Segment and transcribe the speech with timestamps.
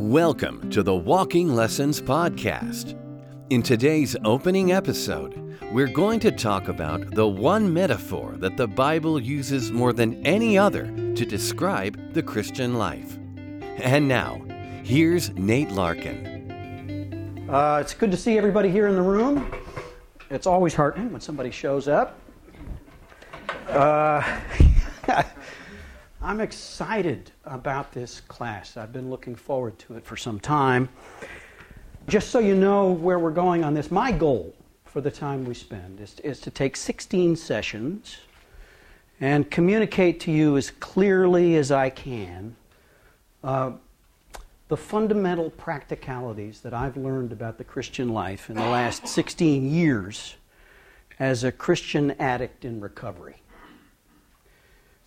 [0.00, 2.98] Welcome to the Walking Lessons Podcast.
[3.50, 9.20] In today's opening episode, we're going to talk about the one metaphor that the Bible
[9.20, 13.18] uses more than any other to describe the Christian life.
[13.76, 14.40] And now,
[14.82, 17.46] here's Nate Larkin.
[17.50, 19.54] Uh, it's good to see everybody here in the room.
[20.30, 22.18] It's always heartening when somebody shows up.
[23.68, 24.40] Uh,
[26.22, 28.76] I'm excited about this class.
[28.76, 30.90] I've been looking forward to it for some time.
[32.08, 35.54] Just so you know where we're going on this, my goal for the time we
[35.54, 38.18] spend is, is to take 16 sessions
[39.18, 42.54] and communicate to you as clearly as I can
[43.42, 43.72] uh,
[44.68, 50.36] the fundamental practicalities that I've learned about the Christian life in the last 16 years
[51.18, 53.39] as a Christian addict in recovery.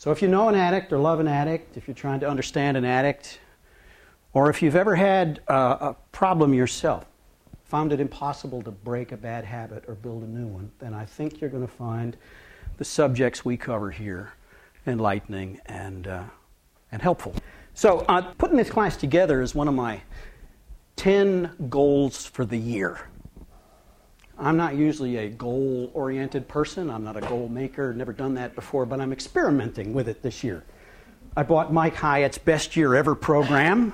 [0.03, 2.75] So, if you know an addict or love an addict, if you're trying to understand
[2.75, 3.39] an addict,
[4.33, 7.05] or if you've ever had a problem yourself,
[7.63, 11.05] found it impossible to break a bad habit or build a new one, then I
[11.05, 12.17] think you're going to find
[12.75, 14.33] the subjects we cover here
[14.85, 16.23] enlightening and, uh,
[16.91, 17.33] and helpful.
[17.73, 20.01] So, uh, putting this class together is one of my
[20.97, 23.07] 10 goals for the year.
[24.43, 26.89] I'm not usually a goal oriented person.
[26.89, 30.43] I'm not a goal maker, never done that before, but I'm experimenting with it this
[30.43, 30.65] year.
[31.37, 33.93] I bought Mike Hyatt's Best Year Ever program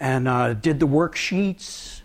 [0.00, 2.00] and uh, did the worksheets,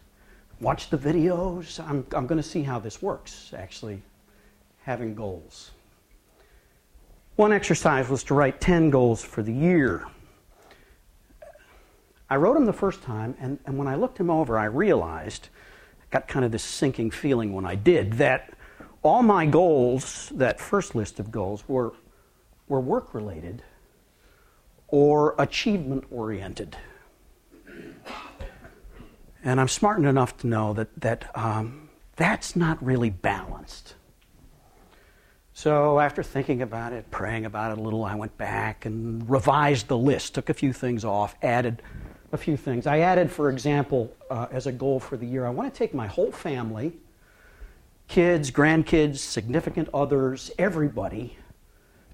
[0.60, 1.80] watched the videos.
[1.80, 4.02] I'm, I'm going to see how this works, actually,
[4.82, 5.72] having goals.
[7.38, 10.06] One exercise was to write 10 goals for the year.
[12.30, 15.48] I wrote them the first time, and, and when I looked them over, I realized
[16.12, 18.54] got kind of this sinking feeling when I did that
[19.04, 21.94] all my goals, that first list of goals, were,
[22.68, 23.64] were work related
[24.88, 26.78] or achievement oriented.
[29.44, 33.96] And I'm smart enough to know that, that um, that's not really balanced.
[35.54, 39.88] So after thinking about it, praying about it a little, I went back and revised
[39.88, 41.82] the list, took a few things off, added
[42.32, 42.88] a few things.
[42.88, 45.94] I added, for example, uh, as a goal for the year, I want to take
[45.94, 46.94] my whole family
[48.08, 51.38] kids, grandkids, significant others, everybody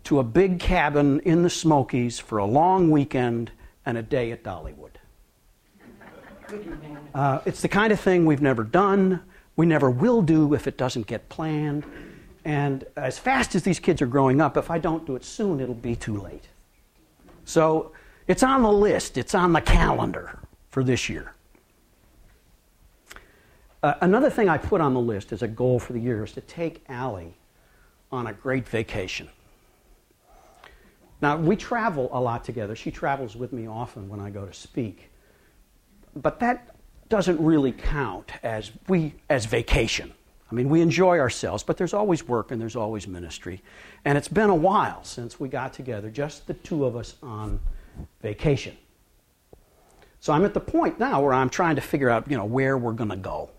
[0.03, 3.51] to a big cabin in the Smokies for a long weekend
[3.85, 4.96] and a day at Dollywood.
[7.16, 9.22] Uh, it's the kind of thing we've never done,
[9.56, 11.85] we never will do if it doesn't get planned.
[12.44, 15.59] And as fast as these kids are growing up, if I don't do it soon,
[15.59, 16.47] it'll be too late.
[17.45, 17.91] So
[18.28, 20.40] it's on the list, it's on the calendar
[20.70, 21.34] for this year.
[23.82, 26.32] Uh, another thing I put on the list as a goal for the year is
[26.34, 27.34] to take Allie
[28.12, 29.28] on a great vacation.
[31.22, 32.76] Now, we travel a lot together.
[32.76, 35.10] She travels with me often when I go to speak.
[36.16, 36.76] But that
[37.10, 40.14] doesn't really count as, we, as vacation.
[40.52, 43.62] I mean, we enjoy ourselves, but there's always work and there's always ministry.
[44.06, 47.60] And it's been a while since we got together, just the two of us on
[48.22, 48.78] vacation.
[50.20, 52.78] So I'm at the point now where I'm trying to figure out, you know, where
[52.78, 53.50] we're going to go.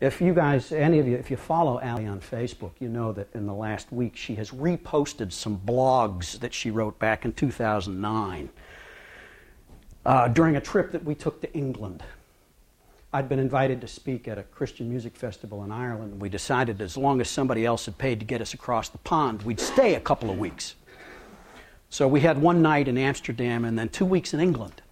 [0.00, 3.28] If you guys, any of you, if you follow Allie on Facebook, you know that
[3.34, 8.48] in the last week she has reposted some blogs that she wrote back in 2009
[10.06, 12.04] uh, during a trip that we took to England.
[13.12, 16.80] I'd been invited to speak at a Christian music festival in Ireland, and we decided
[16.80, 19.94] as long as somebody else had paid to get us across the pond, we'd stay
[19.94, 20.76] a couple of weeks.
[21.90, 24.82] So we had one night in Amsterdam and then two weeks in England.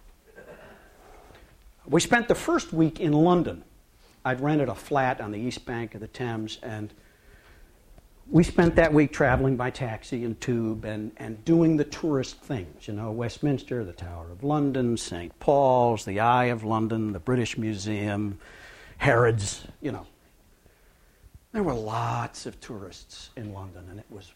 [1.85, 3.63] We spent the first week in London.
[4.25, 6.93] I'd rented a flat on the east bank of the Thames, and
[8.29, 12.89] we spent that week traveling by taxi and tube and, and doing the tourist things.
[12.89, 15.37] You know, Westminster, the Tower of London, St.
[15.39, 18.37] Paul's, the Eye of London, the British Museum,
[18.97, 20.05] Harrods, you know.
[21.53, 24.33] There were lots of tourists in London, and it was,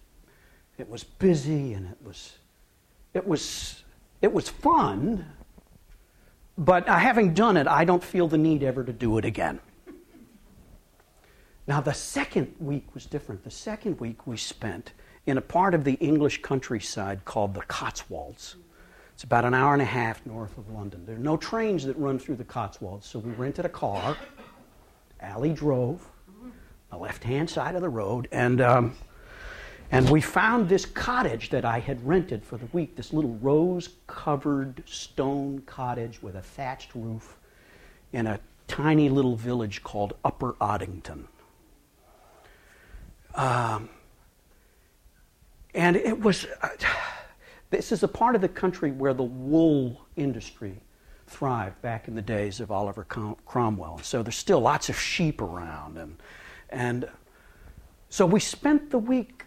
[0.78, 2.38] it was busy and it was
[3.14, 3.84] it was,
[4.22, 5.26] it was fun,
[6.58, 9.60] but having done it, I don't feel the need ever to do it again.
[11.68, 13.44] Now, the second week was different.
[13.44, 14.94] The second week we spent
[15.26, 18.56] in a part of the English countryside called the Cotswolds.
[19.14, 21.06] It's about an hour and a half north of London.
[21.06, 24.18] There are no trains that run through the Cotswolds, so we rented a car.
[25.20, 26.06] Allie drove,
[26.90, 28.96] the left hand side of the road, and um,
[29.92, 33.90] and we found this cottage that I had rented for the week, this little rose
[34.08, 37.38] covered stone cottage with a thatched roof
[38.14, 41.26] in a tiny little village called Upper Oddington.
[43.36, 43.90] Um,
[45.74, 46.70] and it was, uh,
[47.70, 50.80] this is a part of the country where the wool industry
[51.28, 54.00] thrived back in the days of Oliver Cromwell.
[54.04, 55.98] So there's still lots of sheep around.
[55.98, 56.18] And,
[56.70, 57.10] and
[58.10, 59.46] so we spent the week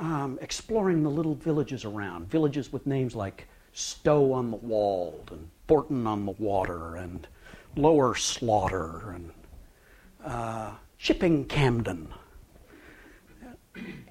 [0.00, 5.48] um, exploring the little villages around, villages with names like Stow on the Wold and
[5.66, 7.28] Bourton on the Water and
[7.76, 9.30] Lower Slaughter and
[10.24, 12.06] uh, Chipping Campden.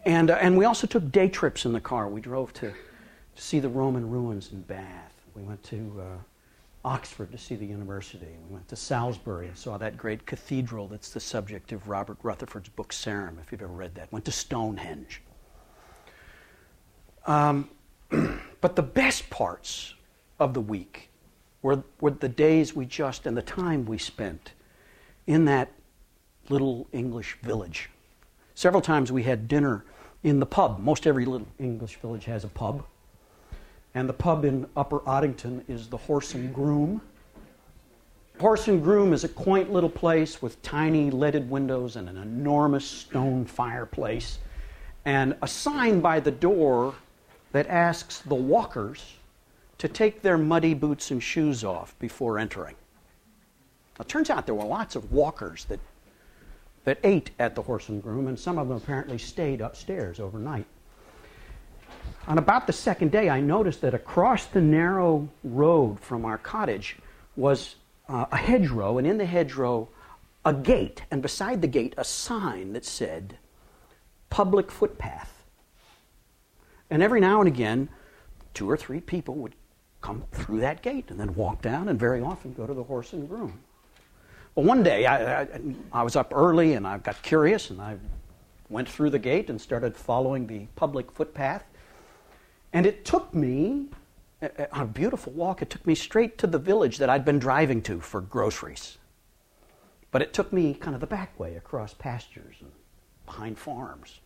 [0.06, 2.08] And, uh, and we also took day trips in the car.
[2.08, 5.14] We drove to, to see the Roman ruins in Bath.
[5.36, 8.38] We went to uh, Oxford to see the university.
[8.48, 12.70] We went to Salisbury and saw that great cathedral that's the subject of Robert Rutherfurd's
[12.70, 14.12] book Sarum, if you've ever read that.
[14.12, 15.22] Went to Stonehenge.
[17.30, 17.70] Um,
[18.10, 19.94] but the best parts
[20.40, 21.10] of the week
[21.62, 24.54] were, were the days we just and the time we spent
[25.28, 25.72] in that
[26.50, 27.92] little English village.
[28.56, 29.86] Several times we had dinner
[30.24, 30.80] in the pub.
[30.80, 32.84] Most every little English village has a pub.
[33.94, 37.00] And the pub in Upper Oddington is the Horse and Groom.
[38.40, 42.86] Horse and Groom is a quaint little place with tiny leaded windows and an enormous
[42.86, 44.40] stone fireplace,
[45.06, 46.96] and a sign by the door
[47.52, 49.16] that asks the walkers
[49.78, 52.76] to take their muddy boots and shoes off before entering.
[54.00, 55.80] It turns out there were lots of walkers that,
[56.86, 60.66] that ate at the Horse and Groom, and some of them apparently stayed upstairs overnight.
[62.28, 66.98] On about the second day, I noticed that across the narrow road from our cottage
[67.36, 67.76] was
[68.08, 69.88] uh, a hedgerow, and in the hedgerow,
[70.46, 73.38] a gate, and beside the gate, a sign that said,
[74.30, 75.39] Public Footpath.
[76.90, 77.90] And every now and again,
[78.54, 79.54] two or three people would
[80.02, 83.14] come through that gate and then walk down, and very often go to the horse
[83.14, 83.60] and groom.
[84.56, 85.48] Well, one day I, I,
[85.94, 87.98] I, was up early and I got curious and I
[88.70, 91.64] went through the gate and started following the public footpath.
[92.74, 93.88] And it took me,
[94.42, 97.82] on a beautiful walk, it took me straight to the village that I'd been driving
[97.84, 98.98] to for groceries.
[100.12, 102.72] But it took me kind of the back way across pastures and
[103.26, 104.20] behind farms.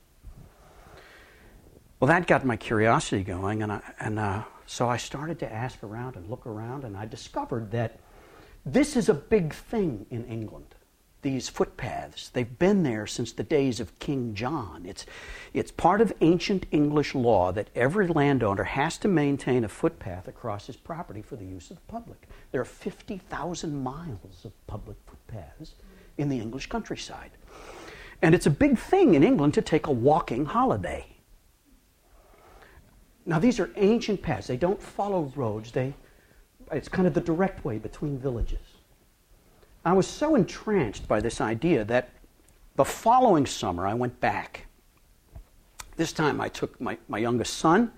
[2.03, 5.81] Well, that got my curiosity going, and, I, and uh, so I started to ask
[5.81, 7.97] around and look around, and I discovered that
[8.65, 10.75] this is a big thing in England
[11.21, 12.27] these footpaths.
[12.27, 14.83] They've been there since the days of King John.
[14.85, 15.05] It's,
[15.53, 20.67] it's part of ancient English law that every landowner has to maintain a footpath across
[20.67, 22.27] his property for the use of the public.
[22.51, 25.75] There are 50,000 miles of public footpaths
[26.17, 27.31] in the English countryside.
[28.21, 31.12] And it's a big thing in England to take a walking holiday.
[33.25, 34.47] Now, these are ancient paths.
[34.47, 35.71] They don't follow roads.
[35.71, 35.93] They,
[36.71, 38.59] it's kind of the direct way between villages.
[39.85, 42.09] I was so entranced by this idea that
[42.75, 44.67] the following summer I went back.
[45.95, 47.91] This time I took my, my youngest son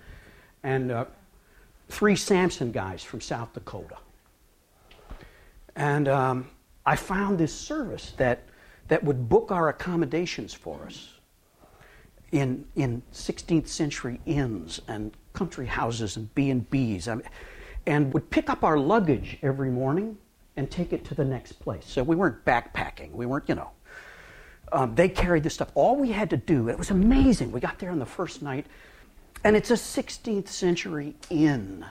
[0.64, 1.06] and uh,
[1.90, 3.98] three Samson guys from South Dakota.
[5.76, 6.50] And um,
[6.86, 8.44] I found this service that,
[8.90, 11.15] that would book our accommodations for us
[12.36, 17.22] in, in 16th century inns and country houses and B&Bs
[17.88, 20.18] and would pick up our luggage every morning
[20.58, 21.86] and take it to the next place.
[21.86, 23.12] So we weren't backpacking.
[23.12, 23.72] We weren't, you know.
[24.74, 25.72] Um, they carried this stuff.
[25.76, 27.52] All we had to do, it was amazing.
[27.52, 28.66] We got there on the first night,
[29.44, 31.86] and it's a 16th century inn.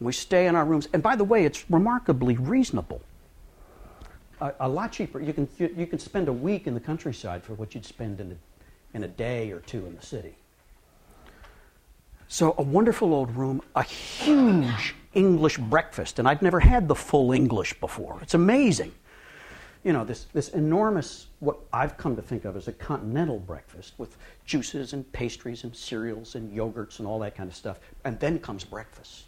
[0.00, 0.88] We stay in our rooms.
[0.92, 3.02] And by the way, it's remarkably reasonable.
[4.40, 5.20] A, a lot cheaper.
[5.20, 8.20] You can, you, you, can spend a week in the countryside for what you'd spend
[8.20, 8.36] in a,
[8.94, 10.36] in a day or two in the city.
[12.28, 17.32] So, a wonderful old room, a huge English breakfast, and I'd never had the full
[17.32, 18.18] English before.
[18.22, 18.92] It's amazing.
[19.84, 23.92] You know, this, this enormous, what I've come to think of as a continental breakfast
[23.98, 27.78] with juices and pastries and cereals and yogurts and all that kind of stuff.
[28.04, 29.26] And then comes breakfast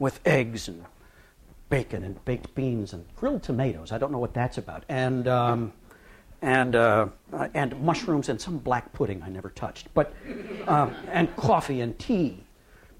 [0.00, 0.84] with eggs and
[1.70, 3.92] bacon and baked beans and grilled tomatoes.
[3.92, 4.82] I don't know what that's about.
[4.88, 5.72] And, um,
[6.42, 7.08] and, uh,
[7.54, 9.88] and mushrooms and some black pudding I never touched.
[9.94, 10.12] But,
[10.66, 12.44] um, and coffee and tea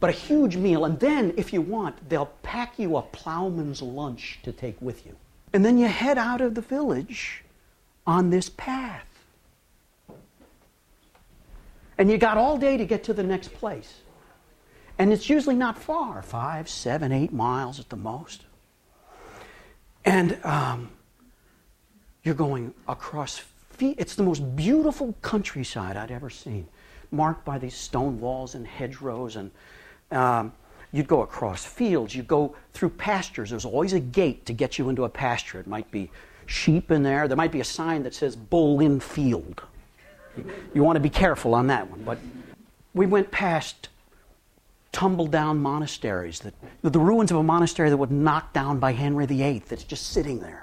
[0.03, 0.85] but a huge meal.
[0.85, 5.15] And then, if you want, they'll pack you a plowman's lunch to take with you.
[5.53, 7.45] And then you head out of the village
[8.05, 9.07] on this path.
[11.97, 14.01] And you got all day to get to the next place.
[14.99, 18.43] And it's usually not far five, seven, eight miles at the most.
[20.05, 20.91] And um,
[22.25, 23.43] you're going across.
[23.71, 23.97] Fields.
[23.99, 26.67] It's the most beautiful countryside I'd ever seen,
[27.11, 29.51] marked by these stone walls and hedgerows and
[30.11, 30.53] um,
[30.93, 33.51] you'd go across fields, you'd go through pastures.
[33.51, 35.59] There's always a gate to get you into a pasture.
[35.59, 36.11] It might be
[36.47, 37.27] sheep in there.
[37.27, 39.63] There might be a sign that says bull in field.
[40.37, 42.03] You, you want to be careful on that one.
[42.05, 42.19] But
[42.95, 43.89] we went past
[44.93, 49.25] tumble down monasteries, that, the ruins of a monastery that was knocked down by Henry
[49.25, 50.62] VIII that's just sitting there.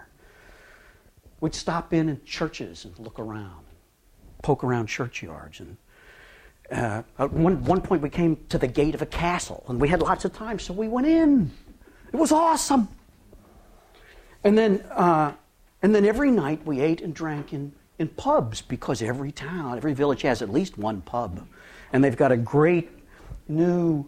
[1.41, 3.65] We'd stop in in churches and look around,
[4.41, 5.61] poke around churchyards.
[5.61, 5.77] And
[6.71, 9.87] uh, at one, one point we came to the gate of a castle, and we
[9.87, 11.51] had lots of time, so we went in.
[12.11, 12.89] It was awesome.
[14.43, 15.33] And then, uh,
[15.81, 19.93] and then every night we ate and drank in, in pubs because every town, every
[19.93, 21.45] village has at least one pub.
[21.91, 22.89] And they've got a great
[23.47, 24.07] new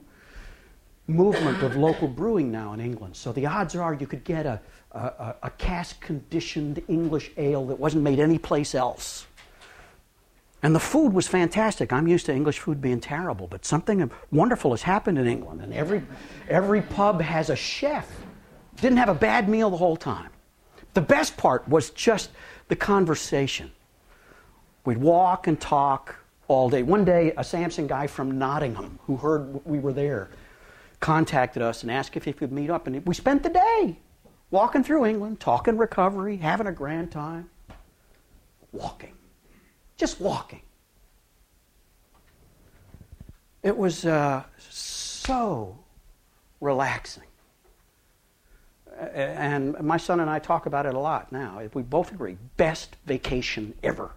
[1.07, 3.15] movement of local brewing now in England.
[3.15, 4.61] So the odds are you could get a,
[4.93, 9.25] a, a cask conditioned English ale that wasn't made anyplace else.
[10.63, 11.91] And the food was fantastic.
[11.91, 15.61] I'm used to English food being terrible, but something wonderful has happened in England.
[15.61, 16.03] And every,
[16.49, 18.07] every pub has a chef.
[18.75, 20.29] Didn't have a bad meal the whole time.
[20.93, 22.29] The best part was just
[22.67, 23.71] the conversation.
[24.85, 26.15] We'd walk and talk
[26.47, 26.83] all day.
[26.83, 30.29] One day, a Samson guy from Nottingham who heard we were there
[30.99, 32.85] contacted us and asked if he could meet up.
[32.85, 33.97] And we spent the day
[34.51, 37.49] walking through England, talking recovery, having a grand time,
[38.71, 39.13] walking.
[39.97, 40.61] Just walking.
[43.63, 45.77] It was uh, so
[46.59, 47.23] relaxing.
[49.13, 51.61] And my son and I talk about it a lot now.
[51.73, 54.11] We both agree best vacation ever.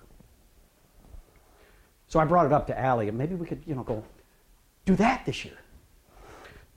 [2.08, 4.04] So I brought it up to Allie, and maybe we could, you know, go
[4.84, 5.56] do that this year.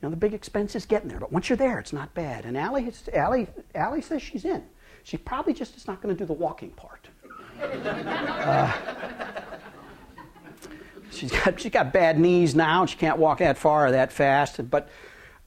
[0.02, 2.46] Know, the big expense is getting there, but once you're there, it's not bad.
[2.46, 4.64] And Allie, Allie, Allie says she's in.
[5.04, 7.08] She probably just is not going to do the walking part.
[7.60, 8.72] Uh,
[11.10, 14.12] she's got she's got bad knees now, and she can't walk that far or that
[14.12, 14.70] fast.
[14.70, 14.90] But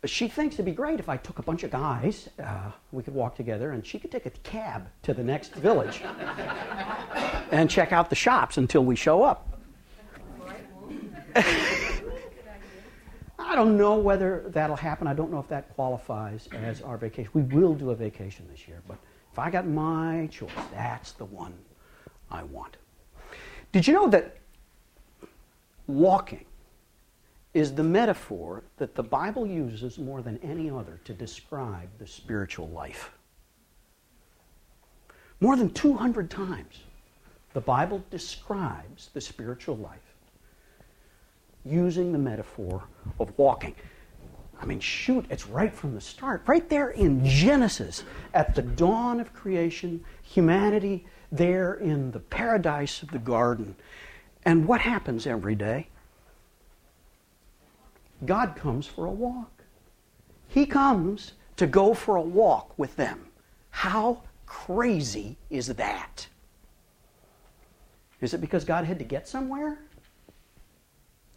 [0.05, 2.29] she thinks it'd be great if I took a bunch of guys.
[2.43, 6.03] Uh, we could walk together, and she could take a cab to the next village
[7.53, 9.61] and check out the shops until we show up.
[13.51, 15.09] I don't know whether that'll happen.
[15.09, 17.33] I don't know if that qualifies as our vacation.
[17.35, 18.97] We will do a vacation this year, but
[19.33, 21.53] if I got my choice, that's the one
[22.31, 22.77] I want.
[23.73, 24.37] Did you know that
[25.89, 26.45] walking
[27.53, 32.69] is the metaphor that the Bible uses more than any other to describe the spiritual
[32.69, 33.11] life?
[35.41, 36.85] More than 200 times,
[37.53, 40.10] the Bible describes the spiritual life
[41.65, 42.85] using the metaphor
[43.19, 43.75] of walking.
[44.61, 49.21] I mean, shoot, it's right from the start, right there in Genesis, at the dawn
[49.21, 53.75] of creation, humanity there in the paradise of the garden.
[54.45, 55.89] And what happens every day?
[58.27, 59.65] God comes for a walk.
[60.49, 63.27] He comes to go for a walk with them.
[63.71, 66.27] How crazy is that?
[68.21, 69.79] Is it because God had to get somewhere?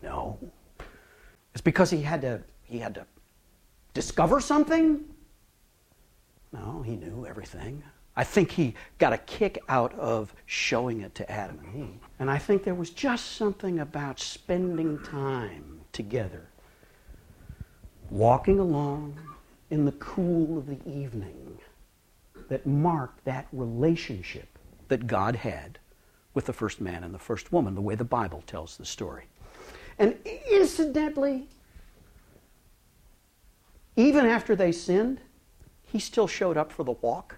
[0.04, 0.38] No.
[1.54, 3.06] It's because he had to he had to
[3.94, 5.06] discover something?
[6.52, 7.82] No, he knew everything.
[8.16, 12.00] I think he got a kick out of showing it to Adam and Eve.
[12.20, 16.46] And I think there was just something about spending time together,
[18.12, 19.18] walking along
[19.72, 21.58] in the cool of the evening,
[22.50, 25.80] that marked that relationship that God had
[26.36, 29.26] with the first man and the first woman, the way the Bible tells the story.
[30.00, 30.18] And
[30.50, 31.48] incidentally,
[33.96, 35.20] even after they sinned,
[35.84, 37.38] he still showed up for the walk.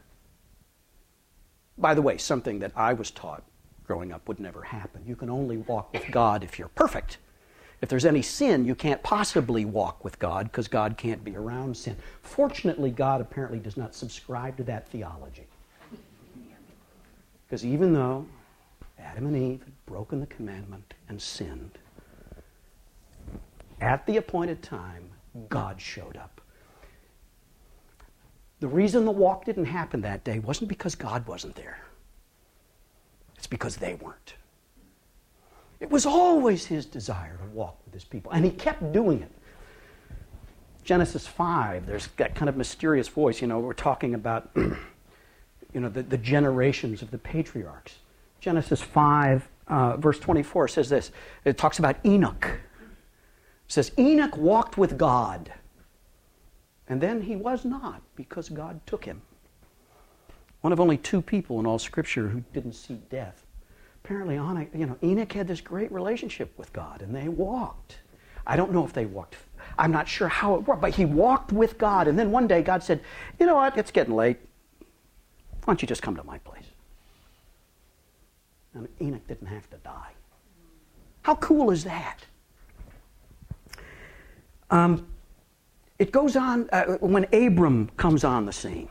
[1.77, 3.43] By the way, something that I was taught
[3.85, 5.03] growing up would never happen.
[5.05, 7.17] You can only walk with God if you're perfect.
[7.81, 11.75] If there's any sin, you can't possibly walk with God because God can't be around
[11.75, 11.97] sin.
[12.21, 15.45] Fortunately, God apparently does not subscribe to that theology.
[17.45, 18.25] Because even though
[18.97, 21.77] Adam and Eve had broken the commandment and sinned,
[23.81, 25.09] at the appointed time,
[25.49, 26.41] God showed up.
[28.59, 31.79] The reason the walk didn't happen that day wasn't because God wasn't there,
[33.35, 34.35] it's because they weren't.
[35.81, 39.31] It was always his desire to walk with his people, and he kept doing it.
[40.83, 43.41] Genesis 5, there's that kind of mysterious voice.
[43.41, 47.95] You know, we're talking about you know, the, the generations of the patriarchs.
[48.39, 51.11] Genesis 5, uh, verse 24 says this
[51.43, 52.59] it talks about Enoch.
[53.67, 55.51] It says, Enoch walked with God.
[56.87, 59.21] And then he was not because God took him.
[60.61, 63.45] One of only two people in all Scripture who didn't see death.
[64.03, 67.97] Apparently, you know, Enoch had this great relationship with God, and they walked.
[68.45, 69.35] I don't know if they walked.
[69.79, 72.07] I'm not sure how it worked, but he walked with God.
[72.07, 73.01] And then one day God said,
[73.39, 73.77] You know what?
[73.77, 74.37] It's getting late.
[74.79, 76.65] Why don't you just come to my place?
[78.75, 80.11] And Enoch didn't have to die.
[81.23, 82.19] How cool is that?
[84.69, 85.07] Um,
[85.97, 88.89] it goes on uh, when Abram comes on the scene.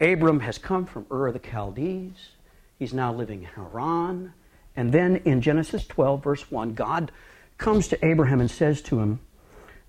[0.00, 2.30] Abram has come from Ur of the Chaldees.
[2.78, 4.32] He's now living in Haran.
[4.76, 7.10] And then in Genesis 12, verse 1, God
[7.58, 9.20] comes to Abraham and says to him,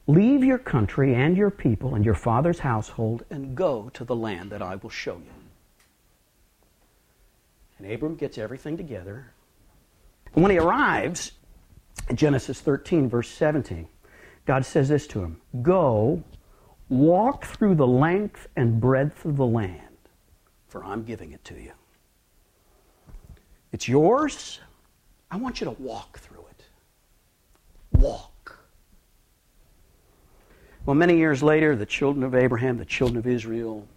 [0.08, 4.52] Leave your country and your people and your father's household and go to the land
[4.52, 5.32] that I will show you.
[7.78, 9.32] And Abram gets everything together.
[10.34, 11.34] And when he arrives,
[12.16, 13.88] Genesis 13, verse 17,
[14.46, 16.24] God says this to him Go,
[16.90, 19.98] walk through the length and breadth of the land,
[20.68, 21.72] for I'm giving it to you.
[23.72, 24.60] It's yours.
[25.32, 26.64] I want you to walk through it.
[28.00, 28.58] Walk.
[30.86, 33.88] Well, many years later, the children of Abraham, the children of Israel,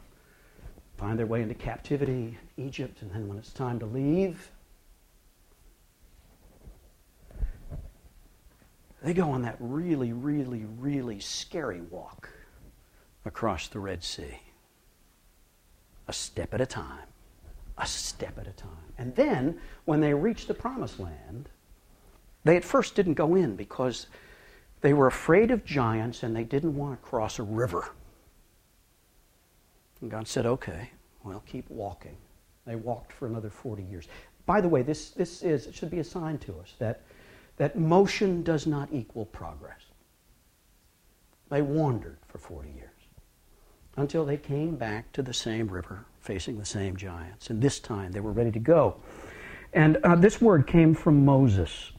[0.99, 4.52] find their way into captivity Egypt, and then when it's time to leave,
[9.03, 12.29] they go on that really, really, really scary walk
[13.25, 14.41] across the Red Sea.
[16.09, 17.07] A step at a time.
[17.79, 18.71] A step at a time.
[18.99, 21.49] And then, when they reach the promised land,
[22.45, 24.07] they at first didn't go in because
[24.81, 27.91] they were afraid of giants and they didn't want to cross a river.
[30.01, 30.91] And God said, okay,
[31.25, 32.17] well, keep walking.
[32.67, 34.09] They walked for another 40 years.
[34.47, 37.03] By the way, this, this is, it should be a sign to us that
[37.57, 39.81] that motion does not equal progress.
[41.51, 42.89] They wandered for 40 years
[43.97, 47.51] until they came back to the same river facing the same giants.
[47.51, 48.97] And this time they were ready to go.
[49.73, 51.93] And uh, this word came from Moses.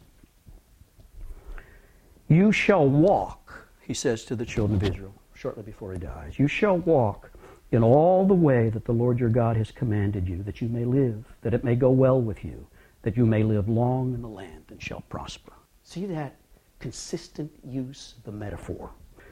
[2.28, 6.40] You shall walk, he says to the children of Israel shortly before he dies.
[6.40, 7.32] You shall walk
[7.72, 10.86] in all the way that the Lord your God has commanded you, that you may
[10.86, 12.66] live, that it may go well with you,
[13.04, 15.54] that you may live long in the land and shall prosper.
[15.84, 16.36] See that
[16.80, 18.90] consistent use of the metaphor.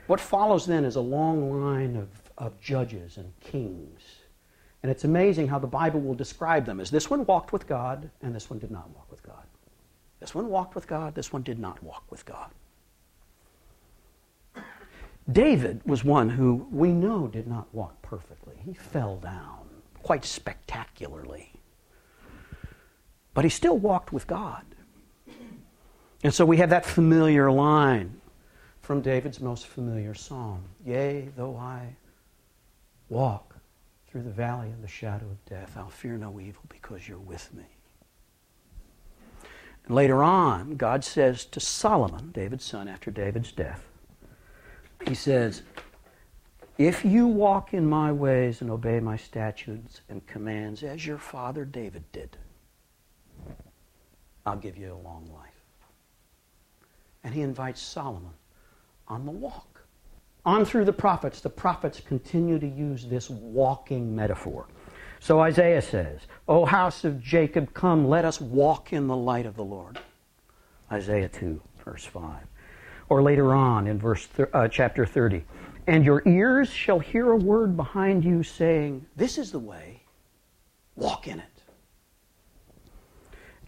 [0.07, 4.01] What follows then is a long line of, of judges and kings.
[4.83, 8.09] And it's amazing how the Bible will describe them as this one walked with God
[8.21, 9.43] and this one did not walk with God.
[10.19, 12.51] This one walked with God, this one did not walk with God.
[15.31, 18.55] David was one who we know did not walk perfectly.
[18.65, 19.67] He fell down
[20.01, 21.51] quite spectacularly.
[23.33, 24.63] But he still walked with God.
[26.23, 28.21] And so we have that familiar line
[28.81, 31.95] from David's most familiar psalm Yea, though I
[33.09, 33.55] walk
[34.07, 37.53] through the valley of the shadow of death, I'll fear no evil because you're with
[37.53, 37.63] me.
[39.85, 43.87] And later on, God says to Solomon, David's son, after David's death,
[45.07, 45.63] He says,
[46.77, 51.63] If you walk in my ways and obey my statutes and commands as your father
[51.63, 52.37] David did,
[54.45, 55.49] I'll give you a long life.
[57.23, 58.33] And he invites Solomon
[59.07, 59.81] on the walk.
[60.43, 64.67] On through the prophets, the prophets continue to use this walking metaphor.
[65.19, 69.55] So Isaiah says, O house of Jacob, come, let us walk in the light of
[69.55, 69.99] the Lord.
[70.91, 72.41] Isaiah 2, verse 5.
[73.09, 75.43] Or later on in verse th- uh, chapter 30,
[75.85, 80.01] and your ears shall hear a word behind you saying, This is the way,
[80.95, 81.60] walk in it.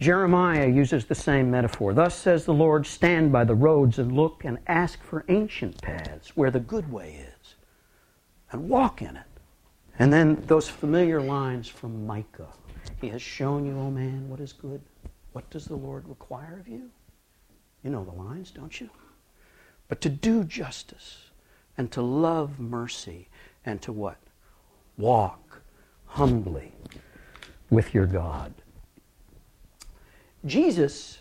[0.00, 1.94] Jeremiah uses the same metaphor.
[1.94, 6.36] Thus says the Lord, stand by the roads and look and ask for ancient paths
[6.36, 7.54] where the good way is
[8.50, 9.26] and walk in it.
[9.98, 12.48] And then those familiar lines from Micah.
[13.00, 14.80] He has shown you, O oh man, what is good.
[15.32, 16.90] What does the Lord require of you?
[17.82, 18.90] You know the lines, don't you?
[19.88, 21.30] But to do justice
[21.76, 23.28] and to love mercy
[23.64, 24.18] and to what?
[24.96, 25.62] Walk
[26.06, 26.72] humbly
[27.70, 28.54] with your God.
[30.46, 31.18] Jesus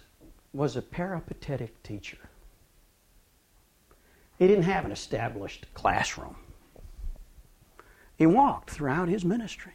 [0.51, 2.17] was a peripatetic teacher.
[4.37, 6.35] He didn't have an established classroom.
[8.17, 9.73] He walked throughout his ministry.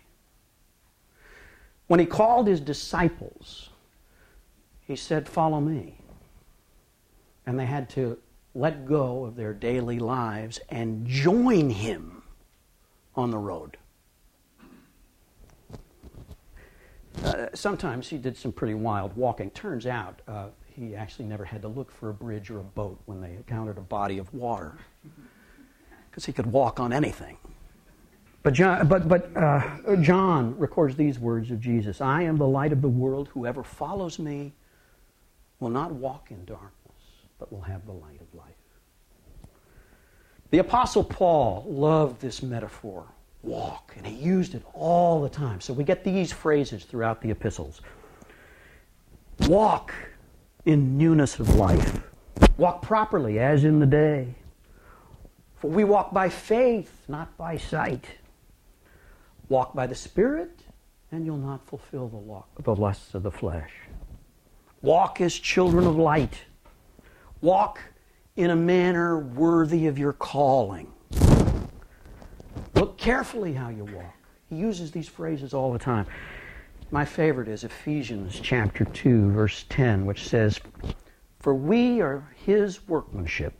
[1.87, 3.71] When he called his disciples,
[4.87, 5.99] he said, Follow me.
[7.47, 8.19] And they had to
[8.55, 12.23] let go of their daily lives and join him
[13.15, 13.79] on the road.
[17.25, 19.51] Uh, sometimes he did some pretty wild walking.
[19.51, 22.99] Turns out uh, he actually never had to look for a bridge or a boat
[23.07, 24.75] when they encountered a body of water
[26.11, 27.37] because he could walk on anything.
[28.43, 32.73] But John, but, but, uh, John records these words of Jesus I am the light
[32.73, 33.29] of the world.
[33.35, 34.53] Whoever follows me
[35.59, 37.03] will not walk in darkness,
[37.39, 38.55] but will have the light of life.
[40.51, 43.07] The Apostle Paul loved this metaphor
[43.43, 43.95] walk.
[43.97, 45.61] And he used it all the time.
[45.61, 47.81] So we get these phrases throughout the epistles
[49.47, 49.95] walk
[50.65, 52.01] in newness of life,
[52.57, 54.35] walk properly as in the day,
[55.57, 58.05] For we walk by faith, not by sight.
[59.49, 60.61] Walk by the Spirit,
[61.11, 63.73] and you'll not fulfill the, the lusts of the flesh.
[64.83, 66.45] Walk as children of light.
[67.41, 67.81] Walk
[68.37, 70.93] in a manner worthy of your calling.
[73.09, 74.15] Carefully how you walk.
[74.51, 76.05] He uses these phrases all the time.
[76.91, 80.61] My favorite is Ephesians chapter 2, verse 10, which says,
[81.41, 83.55] For we are his workmanship,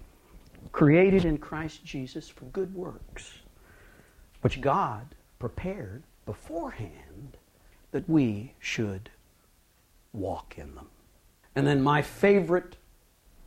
[0.71, 3.39] created in Christ Jesus for good works,
[4.43, 7.39] which God prepared beforehand
[7.91, 9.09] that we should
[10.13, 10.89] walk in them.
[11.57, 12.77] And then my favorite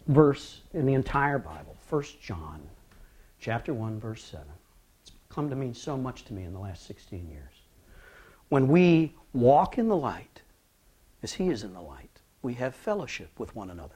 [0.07, 2.59] verse in the entire Bible, 1 John
[3.39, 4.47] chapter 1 verse 7.
[5.33, 7.53] Come to mean so much to me in the last 16 years.
[8.49, 10.41] When we walk in the light
[11.23, 13.95] as he is in the light, we have fellowship with one another.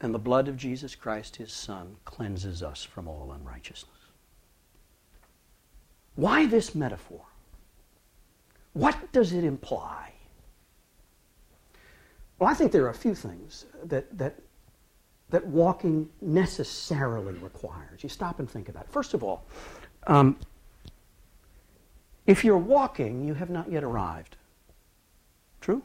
[0.00, 3.90] And the blood of Jesus Christ his son cleanses us from all unrighteousness.
[6.14, 7.22] Why this metaphor?
[8.74, 10.12] What does it imply?
[12.38, 14.36] Well, I think there are a few things that, that
[15.30, 18.02] that walking necessarily requires.
[18.02, 18.92] You stop and think about it.
[18.92, 19.46] First of all,
[20.06, 20.36] um,
[22.26, 24.36] if you're walking, you have not yet arrived.
[25.60, 25.82] True?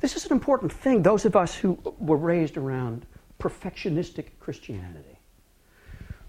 [0.00, 1.02] This is an important thing.
[1.02, 3.06] Those of us who were raised around
[3.38, 5.18] perfectionistic Christianity,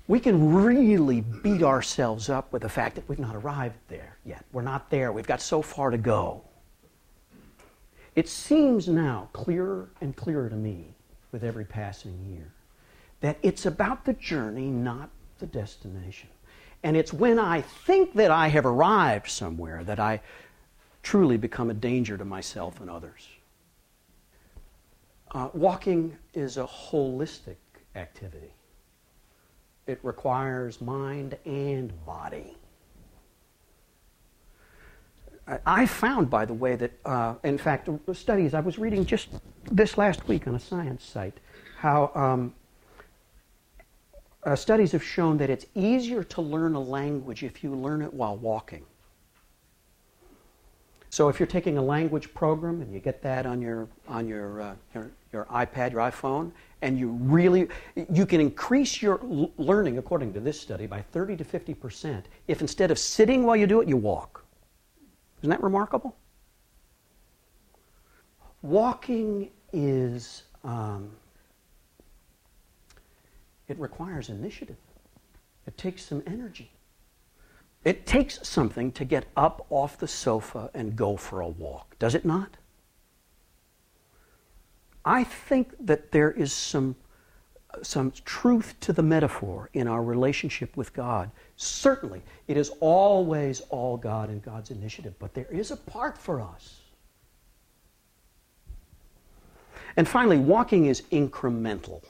[0.08, 4.45] we can really beat ourselves up with the fact that we've not arrived there yet.
[4.54, 5.12] We're not there.
[5.12, 6.43] We've got so far to go.
[8.15, 10.95] It seems now clearer and clearer to me
[11.32, 12.51] with every passing year
[13.19, 16.30] that it's about the journey, not the destination.
[16.84, 20.21] And it's when I think that I have arrived somewhere that I
[21.04, 23.28] truly become a danger to myself and others.
[25.32, 27.58] Uh, walking is a holistic
[27.95, 28.54] activity.
[29.88, 32.56] It requires mind and body.
[35.47, 39.29] I found, by the way, that uh, in fact, studies I was reading just
[39.71, 41.38] this last week on a science site,
[41.77, 42.53] how um,
[44.43, 48.12] uh, studies have shown that it's easier to learn a language if you learn it
[48.12, 48.86] while walking.
[51.12, 54.62] So if you're taking a language program and you get that on your on your
[54.62, 57.67] uh, your, your, iPad, your iPhone, and you really
[58.12, 62.25] you can increase your l- learning according to this study by 30 to 50 percent
[62.47, 64.44] if instead of sitting while you do it, you walk.
[65.41, 66.15] Isn't that remarkable?
[68.62, 71.12] Walking is, um,
[73.67, 74.78] it requires initiative.
[75.67, 76.71] It takes some energy.
[77.84, 82.15] It takes something to get up off the sofa and go for a walk, does
[82.15, 82.58] it not?
[85.06, 86.95] I think that there is some
[87.82, 91.30] some truth to the metaphor in our relationship with God.
[91.58, 96.42] Certainly, it is always all God and God's initiative, but there is a part for
[96.42, 96.82] us.
[99.98, 102.02] And finally, walking is incremental.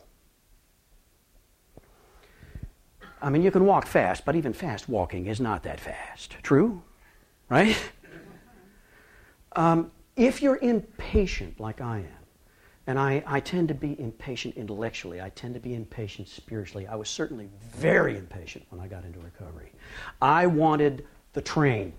[3.21, 6.36] I mean, you can walk fast, but even fast walking is not that fast.
[6.43, 6.82] True?
[7.49, 7.78] Right?
[9.58, 12.14] Um, if you're impatient, like I am,
[12.87, 15.19] and I, I tend to be impatient intellectually.
[15.19, 16.85] I tend to be impatient spiritually.
[16.87, 19.71] I was certainly very impatient when I got into recovery.
[20.21, 21.93] I wanted the train.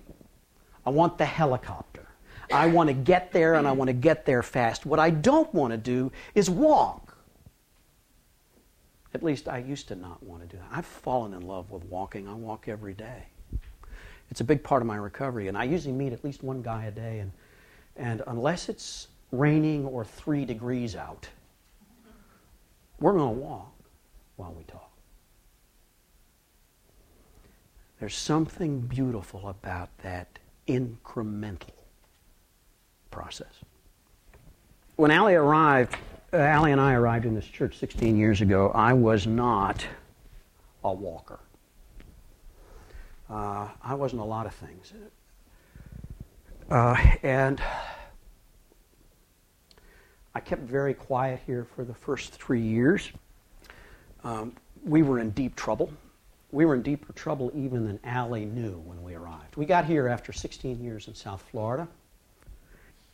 [0.85, 2.07] I want the helicopter.
[2.53, 4.87] I want to get there and I want to get there fast.
[4.87, 7.17] What I don't want to do is walk.
[9.13, 10.69] At least I used to not want to do that.
[10.71, 12.29] I've fallen in love with walking.
[12.29, 13.25] I walk every day.
[14.31, 15.49] It's a big part of my recovery.
[15.49, 17.19] And I usually meet at least one guy a day.
[17.19, 17.33] And,
[17.97, 21.29] and unless it's raining or three degrees out,
[23.01, 23.73] we're going to walk
[24.37, 24.91] while we talk.
[28.01, 31.71] There's something beautiful about that incremental
[33.11, 33.53] process.
[34.97, 35.97] When Allie arrived,
[36.33, 39.87] uh, Allie and I arrived in this church 16 years ago, I was not
[40.85, 41.41] a walker.
[43.29, 44.93] Uh, I wasn't a lot of things.
[46.71, 47.61] Uh, and
[50.37, 53.11] I kept very quiet here for the first three years.
[54.23, 54.53] Um,
[54.85, 55.91] we were in deep trouble.
[56.53, 59.57] We were in deeper trouble even than Allie knew when we arrived.
[59.57, 61.89] We got here after 16 years in South Florida.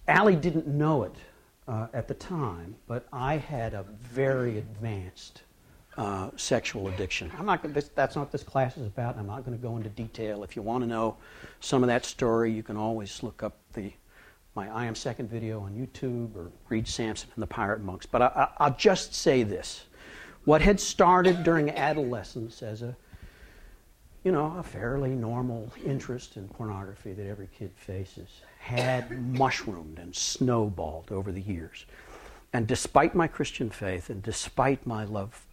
[0.08, 1.14] Allie didn't know it
[1.68, 5.42] uh, at the time, but I had a very advanced
[5.96, 7.30] uh, sexual addiction.
[7.38, 7.62] I'm not.
[7.72, 9.16] This, that's not what this class is about.
[9.16, 10.42] I'm not going to go into detail.
[10.42, 11.18] If you want to know
[11.61, 13.92] some of that story, you can always look up the
[14.55, 18.07] my I Am Second video on YouTube or read Samson and the Pirate Monks.
[18.07, 19.85] But I, will just say this.
[20.45, 22.97] What had started during adolescence as a
[24.25, 28.29] you know, a fairly normal interest in pornography that every kid faces
[28.61, 31.87] had mushroomed and snowballed over the years.
[32.53, 35.45] And despite my Christian faith and despite my love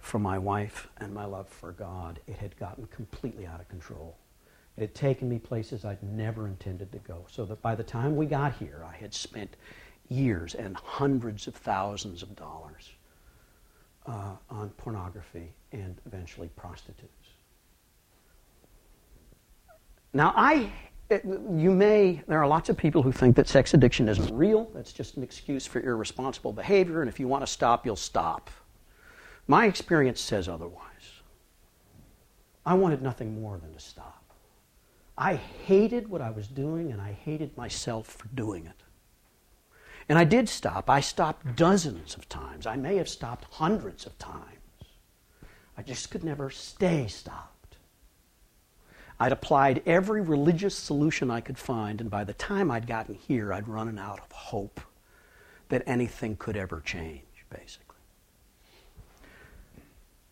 [0.00, 4.16] for my wife and my love for God, it had gotten completely out of control.
[4.80, 7.26] It had taken me places I'd never intended to go.
[7.30, 9.56] So that by the time we got here, I had spent
[10.08, 12.88] years and hundreds of thousands of dollars
[14.06, 17.28] uh, on pornography and eventually prostitutes.
[20.14, 20.72] Now, I,
[21.54, 24.70] you may, there are lots of people who think that sex addiction isn't real.
[24.74, 28.48] That's just an excuse for irresponsible behavior, and if you want to stop, you'll stop.
[29.46, 30.86] My experience says otherwise.
[32.64, 34.19] I wanted nothing more than to stop.
[35.20, 38.82] I hated what I was doing, and I hated myself for doing it.
[40.08, 40.88] And I did stop.
[40.88, 42.66] I stopped dozens of times.
[42.66, 44.46] I may have stopped hundreds of times.
[45.76, 47.76] I just could never stay stopped.
[49.20, 53.52] I'd applied every religious solution I could find, and by the time I'd gotten here,
[53.52, 54.80] I'd run out of hope
[55.68, 57.89] that anything could ever change, basically.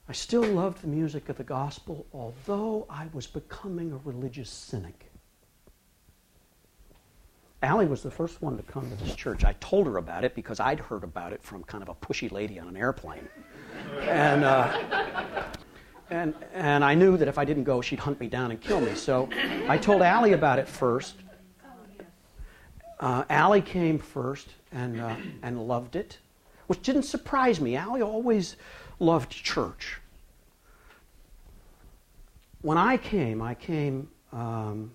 [0.08, 5.10] I still loved the music of the gospel, although I was becoming a religious cynic.
[7.62, 9.44] Allie was the first one to come to this church.
[9.44, 12.30] I told her about it because I'd heard about it from kind of a pushy
[12.30, 13.28] lady on an airplane.
[14.00, 15.44] And uh,
[16.10, 18.80] and, and I knew that if I didn't go, she'd hunt me down and kill
[18.80, 18.94] me.
[18.94, 19.28] So
[19.68, 21.16] I told Allie about it first.
[22.98, 26.18] Uh, Allie came first and, uh, and loved it,
[26.66, 27.76] which didn't surprise me.
[27.76, 28.56] Allie always
[28.98, 30.00] loved church.
[32.62, 34.90] When I came, I came, um,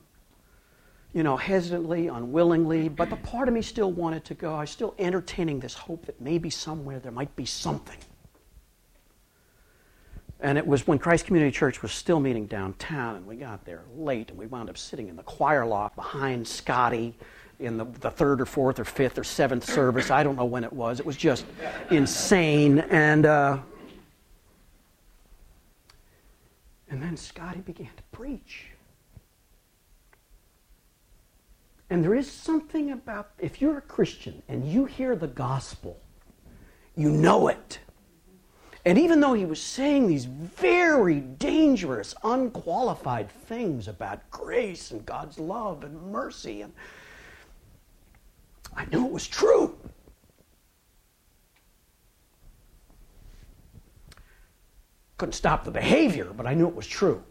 [1.14, 4.54] you know, hesitantly, unwillingly, but the part of me still wanted to go.
[4.54, 7.98] I was still entertaining this hope that maybe somewhere there might be something.
[10.42, 13.84] And it was when Christ Community Church was still meeting downtown, and we got there
[13.96, 17.16] late, and we wound up sitting in the choir loft behind Scotty
[17.60, 20.12] in the, the third or fourth or fifth or seventh service.
[20.12, 21.00] I don't know when it was.
[21.00, 21.46] It was just
[21.92, 22.80] insane.
[22.80, 23.60] And, uh,
[26.94, 28.68] and then Scotty began to preach.
[31.90, 36.00] And there is something about, if you're a Christian and you hear the gospel,
[36.96, 37.80] you know it.
[38.86, 45.40] And even though he was saying these very dangerous, unqualified things about grace and God's
[45.40, 46.74] love and mercy, and
[48.76, 49.76] I knew it was true.
[55.24, 57.24] Couldn't stop the behavior, but I knew it was true.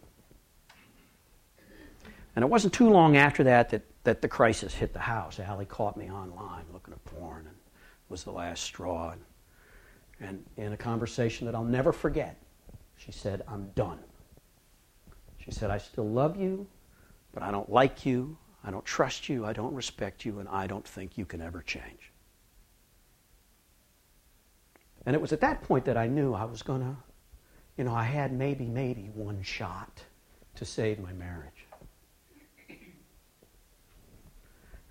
[2.35, 5.39] And it wasn't too long after that that, that the crisis hit the house.
[5.39, 7.55] Allie caught me online looking at porn, and
[8.09, 9.11] was the last straw.
[9.11, 9.21] And
[10.21, 12.43] and in a conversation that I'll never forget,
[12.97, 13.99] she said, I'm done.
[15.37, 16.67] She said, I still love you,
[17.35, 20.67] but I don't like you, I don't trust you, I don't respect you, and I
[20.67, 22.11] don't think you can ever change.
[25.05, 26.97] And it was at that point that I knew I was going to,
[27.77, 30.03] you know, I had maybe, maybe one shot
[30.57, 31.67] to save my marriage.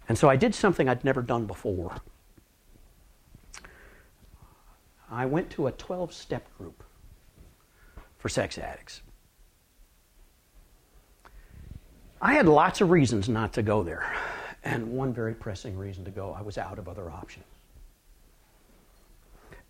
[0.09, 1.95] And so I did something I'd never done before.
[5.09, 6.83] I went to a 12 step group
[8.17, 9.01] for sex addicts.
[12.21, 14.13] I had lots of reasons not to go there,
[14.63, 17.45] and one very pressing reason to go I was out of other options.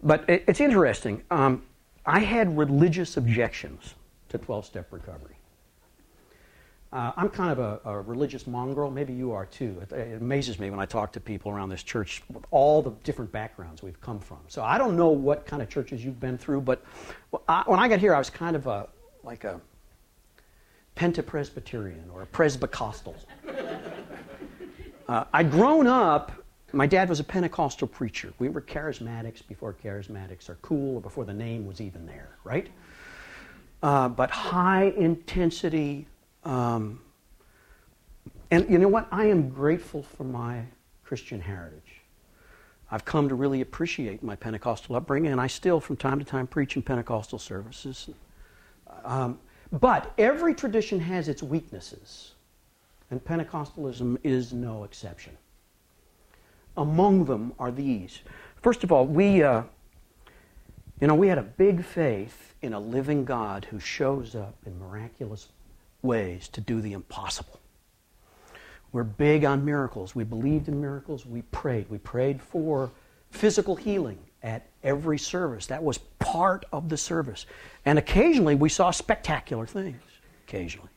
[0.03, 1.23] But it's interesting.
[1.31, 1.63] Um,
[2.05, 3.93] I had religious objections
[4.29, 5.35] to 12 step recovery.
[6.93, 8.91] Uh, I'm kind of a, a, religious mongrel.
[8.91, 9.81] Maybe you are too.
[9.81, 12.91] It, it, amazes me when I talk to people around this church, with all the
[13.05, 14.39] different backgrounds we've come from.
[14.49, 16.83] So I don't know what kind of churches you've been through, but
[17.47, 18.89] I, when I got here, I was kind of a
[19.23, 19.61] like a
[20.95, 23.15] Pentapresbyterian or a Presbycostal.
[25.07, 26.40] uh, I'd grown up.
[26.73, 28.33] My dad was a Pentecostal preacher.
[28.39, 32.67] We were charismatics before charismatics are cool, or before the name was even there, right?
[33.83, 36.07] Uh, but high intensity
[36.43, 36.99] um,
[38.51, 39.07] and you know what?
[39.11, 40.63] I am grateful for my
[41.03, 42.01] Christian heritage.
[42.91, 46.45] I've come to really appreciate my Pentecostal upbringing, and I still, from time to time,
[46.45, 48.09] preach in Pentecostal services.
[49.05, 49.39] Um,
[49.71, 52.33] but every tradition has its weaknesses,
[53.09, 55.37] and Pentecostalism is no exception.
[56.77, 58.19] Among them are these.
[58.61, 59.63] First of all, we, uh,
[60.99, 64.77] you know, we had a big faith in a living God who shows up in
[64.79, 65.49] miraculous
[66.01, 67.59] ways to do the impossible.
[68.91, 70.15] We're big on miracles.
[70.15, 71.25] We believed in miracles.
[71.25, 71.89] We prayed.
[71.89, 72.91] We prayed for
[73.31, 75.67] physical healing at every service.
[75.67, 77.45] That was part of the service.
[77.85, 80.01] And occasionally we saw spectacular things.
[80.47, 80.89] Occasionally.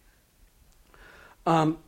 [1.47, 1.79] Um,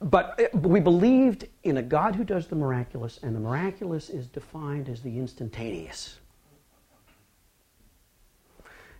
[0.00, 4.26] but uh, we believed in a God who does the miraculous, and the miraculous is
[4.26, 6.18] defined as the instantaneous.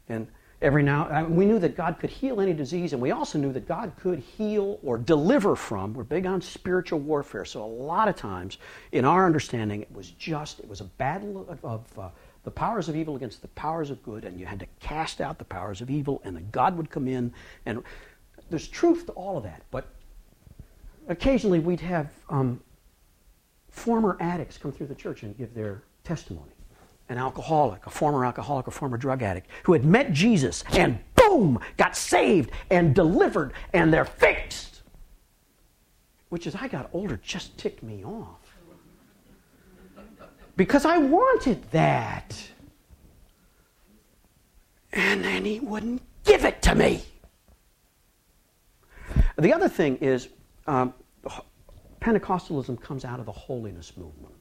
[0.09, 0.27] And
[0.61, 3.39] every now, I mean, we knew that God could heal any disease, and we also
[3.39, 5.95] knew that God could heal or deliver from.
[5.95, 8.59] We're big on spiritual warfare, so a lot of times,
[8.93, 12.09] in our understanding, it was just it was a battle of, of uh,
[12.45, 15.39] the powers of evil against the powers of good, and you had to cast out
[15.39, 17.33] the powers of evil, and then God would come in,
[17.65, 17.83] and
[18.51, 19.87] there's truth to all of that, but
[21.11, 22.61] occasionally we'd have um,
[23.69, 26.53] former addicts come through the church and give their testimony.
[27.09, 31.59] An alcoholic, a former alcoholic, a former drug addict who had met Jesus and boom,
[31.77, 34.83] got saved and delivered and they're fixed.
[36.29, 38.39] Which as I got older just ticked me off.
[40.57, 42.37] Because I wanted that.
[44.93, 47.03] And then he wouldn't give it to me.
[49.37, 50.29] The other thing is,
[50.67, 50.95] um,
[52.01, 54.35] Pentecostalism comes out of the holiness movement.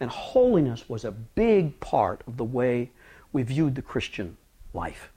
[0.00, 2.90] And holiness was a big part of the way
[3.32, 4.36] we viewed the Christian
[4.72, 5.10] life.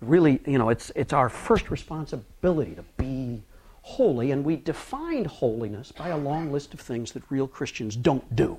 [0.00, 3.42] Really, you know, it's, it's our first responsibility to be
[3.82, 8.34] holy, and we defined holiness by a long list of things that real Christians don't
[8.34, 8.58] do.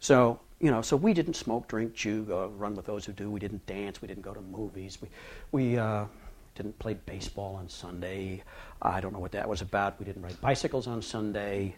[0.00, 3.30] So, you know, so we didn't smoke, drink, chew, go run with those who do.
[3.30, 4.00] We didn't dance.
[4.00, 4.98] We didn't go to movies.
[5.00, 5.08] We,
[5.50, 6.06] we uh,
[6.54, 8.42] didn't play baseball on Sunday.
[8.80, 9.98] I don't know what that was about.
[9.98, 11.76] We didn't ride bicycles on Sunday.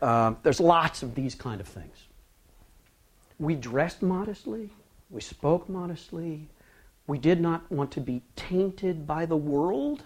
[0.00, 1.96] Uh, there's lots of these kind of things.
[3.38, 4.70] We dressed modestly.
[5.10, 6.48] We spoke modestly.
[7.06, 10.04] We did not want to be tainted by the world.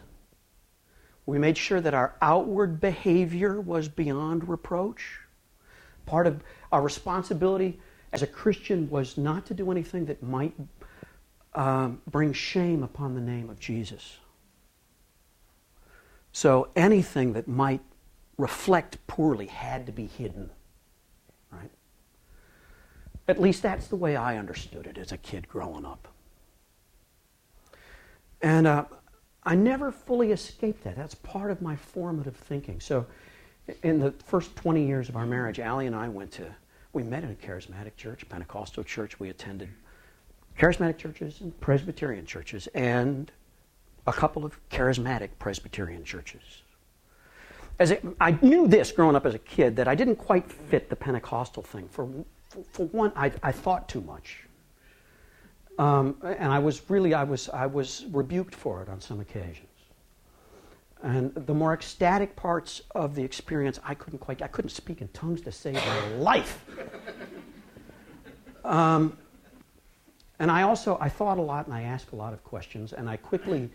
[1.26, 5.20] We made sure that our outward behavior was beyond reproach.
[6.06, 7.80] Part of our responsibility
[8.12, 10.54] as a Christian was not to do anything that might
[11.56, 14.18] um, bring shame upon the name of Jesus.
[16.30, 17.80] So anything that might
[18.36, 20.50] reflect poorly had to be hidden,
[21.50, 21.70] right?
[23.26, 26.08] At least that's the way I understood it as a kid growing up.
[28.42, 28.84] And uh,
[29.42, 30.94] I never fully escaped that.
[30.94, 32.80] That's part of my formative thinking.
[32.80, 33.06] So,
[33.82, 36.54] in the first 20 years of our marriage, Allie and I went to,
[36.92, 39.18] we met in a charismatic church, Pentecostal church.
[39.18, 39.70] We attended
[40.58, 43.30] charismatic churches and Presbyterian churches, and
[44.06, 46.62] a couple of charismatic Presbyterian churches.
[47.78, 50.88] As it, I knew this growing up as a kid that I didn't quite fit
[50.88, 51.88] the Pentecostal thing.
[51.88, 52.08] For,
[52.48, 54.44] for, for one, I, I, thought too much.
[55.78, 59.68] Um, and I was really, I was, I was rebuked for it on some occasions.
[61.02, 65.08] And the more ecstatic parts of the experience, I couldn't quite, I couldn't speak in
[65.08, 66.64] tongues to save my life.
[68.64, 69.16] Um,
[70.38, 73.08] and I also I thought a lot and I asked a lot of questions and
[73.08, 73.70] I quickly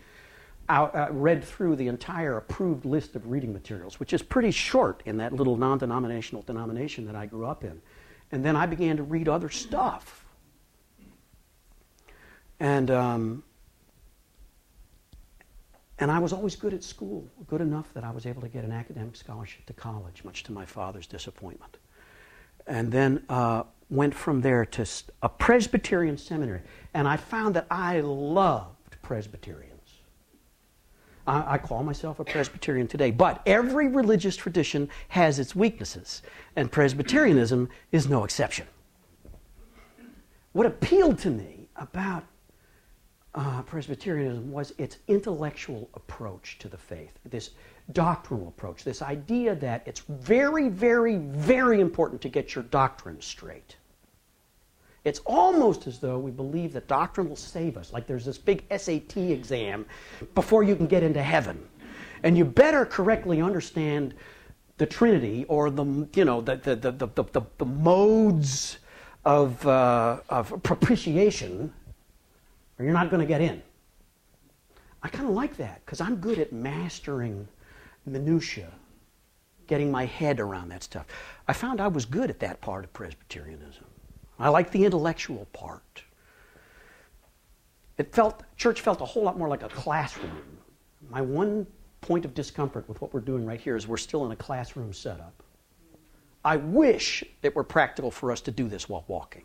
[0.68, 5.02] out, uh, read through the entire approved list of reading materials, which is pretty short
[5.04, 7.80] in that little non-denominational denomination that I grew up in.
[8.30, 10.24] And then I began to read other stuff.
[12.60, 13.42] And um,
[15.98, 18.64] and I was always good at school, good enough that I was able to get
[18.64, 21.76] an academic scholarship to college, much to my father's disappointment.
[22.66, 24.86] And then uh, went from there to
[25.22, 26.62] a Presbyterian seminary.
[26.94, 29.70] And I found that I loved Presbyterians.
[31.26, 36.22] I, I, call myself a Presbyterian today, but every religious tradition has its weaknesses,
[36.56, 38.66] and Presbyterianism is no exception.
[40.52, 42.24] What appealed to me about
[43.34, 47.50] uh, Presbyterianism was its intellectual approach to the faith, this
[47.92, 53.76] doctrinal approach, this idea that it's very, very, very important to get your doctrine straight.
[55.04, 58.64] It's almost as though we believe that doctrine will save us, like there's this big
[58.70, 59.84] SAT exam
[60.34, 61.60] before you can get into heaven.
[62.22, 64.14] And you better correctly understand
[64.78, 68.78] the Trinity or the, you know, the, the, the, the, the, the modes
[69.24, 71.72] of, uh, of propitiation,
[72.78, 73.62] or you're not going to get in.
[75.02, 77.48] I kind of like that because I'm good at mastering
[78.06, 78.70] minutia,
[79.66, 81.06] getting my head around that stuff.
[81.48, 83.84] I found I was good at that part of Presbyterianism.
[84.38, 86.02] I like the intellectual part.
[87.98, 90.58] It felt, church felt a whole lot more like a classroom.
[91.10, 91.66] My one
[92.00, 94.92] point of discomfort with what we're doing right here is we're still in a classroom
[94.92, 95.42] setup.
[96.44, 99.44] I wish it were practical for us to do this while walking.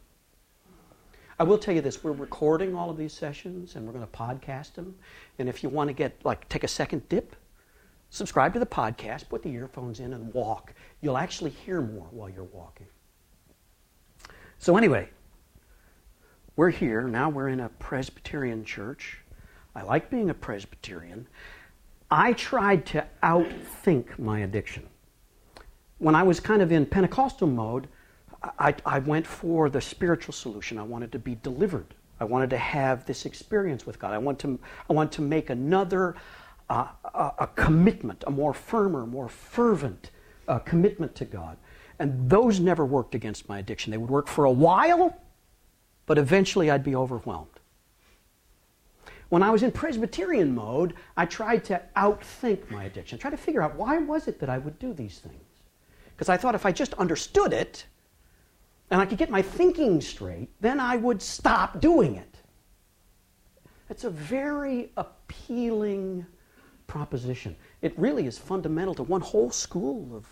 [1.40, 4.12] I will tell you this, we're recording all of these sessions and we're going to
[4.12, 4.96] podcast them.
[5.38, 7.36] And if you want to get like take a second dip,
[8.10, 10.74] subscribe to the podcast, put the earphones in and walk.
[11.02, 12.88] You'll actually hear more while you're walking.
[14.60, 15.10] So, anyway,
[16.56, 17.04] we're here.
[17.04, 19.20] Now we're in a Presbyterian church.
[19.76, 21.28] I like being a Presbyterian.
[22.10, 24.88] I tried to outthink my addiction.
[26.00, 27.88] When I was kind of in Pentecostal mode,
[28.60, 30.78] I, I, went for the spiritual solution.
[30.78, 31.96] I wanted to be delivered.
[32.20, 34.14] I wanted to have this experience with God.
[34.14, 36.16] I want to, I want to make another
[36.70, 40.12] uh, a, commitment, a more firmer, more fervent
[40.48, 41.58] uh, commitment to God.
[42.00, 43.92] And those never worked against my addiction.
[43.92, 45.18] They would work for a while,
[46.06, 47.60] but eventually I'd be overwhelmed.
[49.30, 53.62] When I was in Presbyterian mode, I tried to outthink my addiction, try to figure
[53.62, 55.44] out why was it that I would do these things.
[56.16, 57.86] Because I thought if I just understood it
[58.90, 62.38] and I could get my thinking straight, then I would stop doing it.
[63.90, 66.26] It's a very appealing
[66.88, 67.56] proposition.
[67.82, 70.26] It really is fundamental to one whole school of,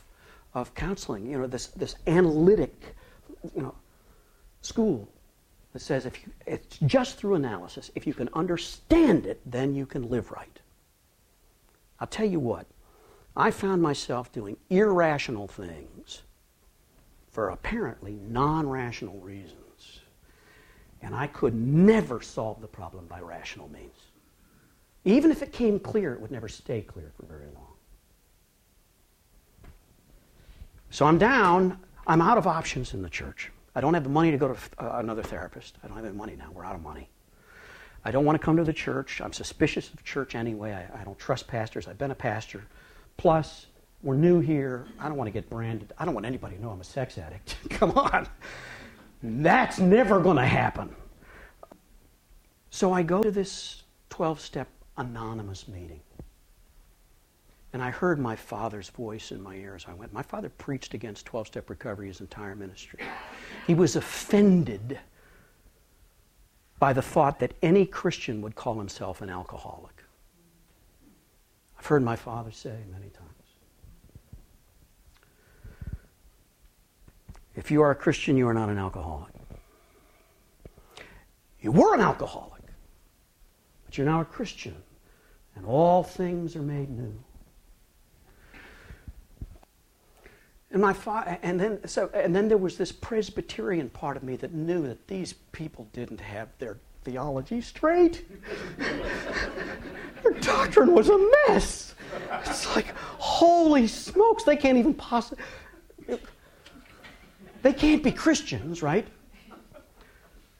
[0.55, 2.95] of counseling, you know, this, this analytic
[3.53, 3.75] you know,
[4.61, 5.07] school
[5.73, 7.91] that says if you, it's just through analysis.
[7.93, 10.59] If you can understand it, then you can live right.
[11.99, 12.65] I'll tell you what,
[13.35, 16.21] I found myself doing irrational things
[17.29, 19.99] for apparently non rational reasons.
[21.01, 23.97] And I could never solve the problem by rational means.
[25.03, 27.64] Even if it came clear, it would never stay clear for very long.
[30.95, 31.77] So I'm down.
[32.07, 33.51] I'm out of options in the church.
[33.75, 35.77] I don't have the money to go to uh, another therapist.
[35.83, 36.49] I don't have any money now.
[36.53, 37.09] We're out of money.
[38.05, 39.19] I don't want to come to the church.
[39.19, 40.71] I'm suspicious of church anyway.
[40.71, 41.89] I, I don't trust pastors.
[41.89, 42.63] I've been a pastor.
[43.17, 43.65] Plus,
[44.03, 44.85] we're new here.
[44.97, 45.91] I don't want to get branded.
[45.97, 47.57] I don't want anybody to know I'm a sex addict.
[47.71, 48.25] come on.
[49.21, 50.95] That's never going to happen.
[52.69, 55.99] So I go to this 12 step anonymous meeting.
[57.75, 59.85] And I heard my father's voice in my ears.
[59.85, 63.01] I went, My father preached against 12 step recovery his entire ministry.
[63.67, 64.97] He was offended
[66.79, 70.05] by the thought that any Christian would call himself an alcoholic.
[71.77, 73.33] I've heard my father say many times.
[77.57, 79.33] If you are a Christian, you are not an alcoholic.
[81.59, 82.63] You were an alcoholic,
[83.85, 84.81] but you're now a Christian,
[85.57, 87.21] and all things are made new.
[90.71, 94.35] And my fa- and then so and then there was this Presbyterian part of me
[94.37, 98.25] that knew that these people didn't have their theology straight.
[98.77, 101.93] their doctrine was a mess.
[102.45, 105.43] It's like holy smokes, they can't even possibly
[107.61, 109.07] they can't be Christians, right?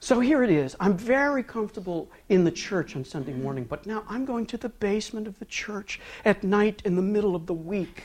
[0.00, 0.76] So here it is.
[0.80, 4.68] I'm very comfortable in the church on Sunday morning, but now I'm going to the
[4.68, 8.02] basement of the church at night in the middle of the week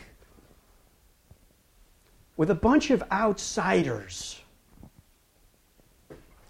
[2.37, 4.41] with a bunch of outsiders.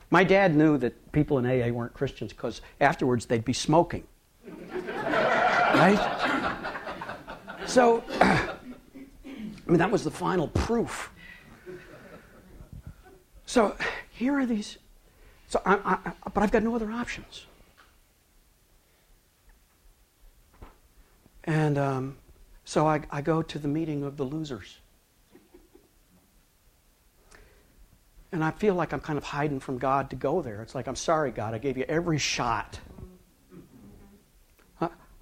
[0.09, 4.03] My dad knew that people in AA weren't Christians because afterwards they'd be smoking.
[4.87, 6.57] right?
[7.65, 8.49] So, I
[9.65, 11.11] mean, that was the final proof.
[13.45, 13.75] So,
[14.11, 14.77] here are these.
[15.47, 17.45] So, I, I, but I've got no other options.
[21.43, 22.17] And um,
[22.65, 24.77] so I, I go to the meeting of the losers.
[28.31, 30.61] And I feel like I'm kind of hiding from God to go there.
[30.61, 32.79] It's like, I'm sorry, God, I gave you every shot.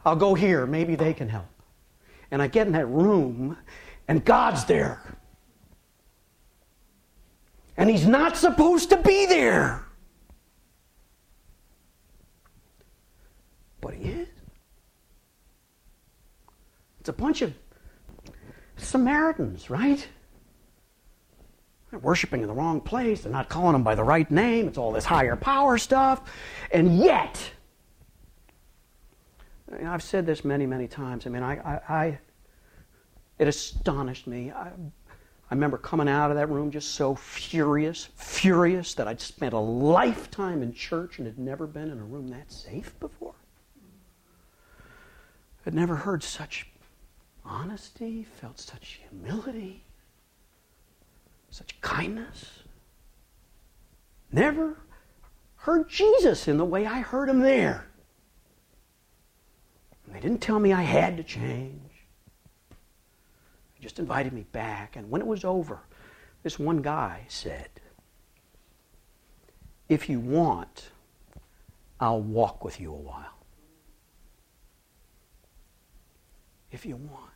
[0.05, 0.65] I'll go here.
[0.65, 1.47] Maybe they can help.
[2.31, 3.57] And I get in that room,
[4.07, 5.01] and God's there.
[7.75, 9.83] And He's not supposed to be there.
[13.81, 14.27] But He is.
[16.99, 17.53] It's a bunch of
[18.77, 20.07] Samaritans, right?
[21.89, 23.21] They're worshiping in the wrong place.
[23.21, 24.67] They're not calling them by the right name.
[24.67, 26.31] It's all this higher power stuff.
[26.71, 27.51] And yet,
[29.85, 31.25] I've said this many, many times.
[31.25, 32.19] I mean, I, I, I
[33.39, 34.51] it astonished me.
[34.51, 39.53] I, I remember coming out of that room just so furious, furious that I'd spent
[39.53, 43.33] a lifetime in church and had never been in a room that safe before.
[45.65, 46.67] I'd never heard such
[47.43, 49.83] honesty, felt such humility
[51.49, 52.63] such kindness.
[54.31, 54.77] Never
[55.55, 57.87] heard Jesus in the way I heard him there.
[60.05, 61.91] And they didn't tell me I had to change.
[62.69, 64.95] They just invited me back.
[64.95, 65.81] And when it was over,
[66.43, 67.69] this one guy said,
[69.87, 70.91] If you want,
[71.99, 73.25] I'll walk with you a while.
[76.71, 77.28] If you want.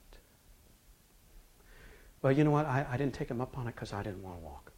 [2.23, 2.65] Well, you know what?
[2.65, 4.71] I, I didn't take him up on it because I didn't want to walk.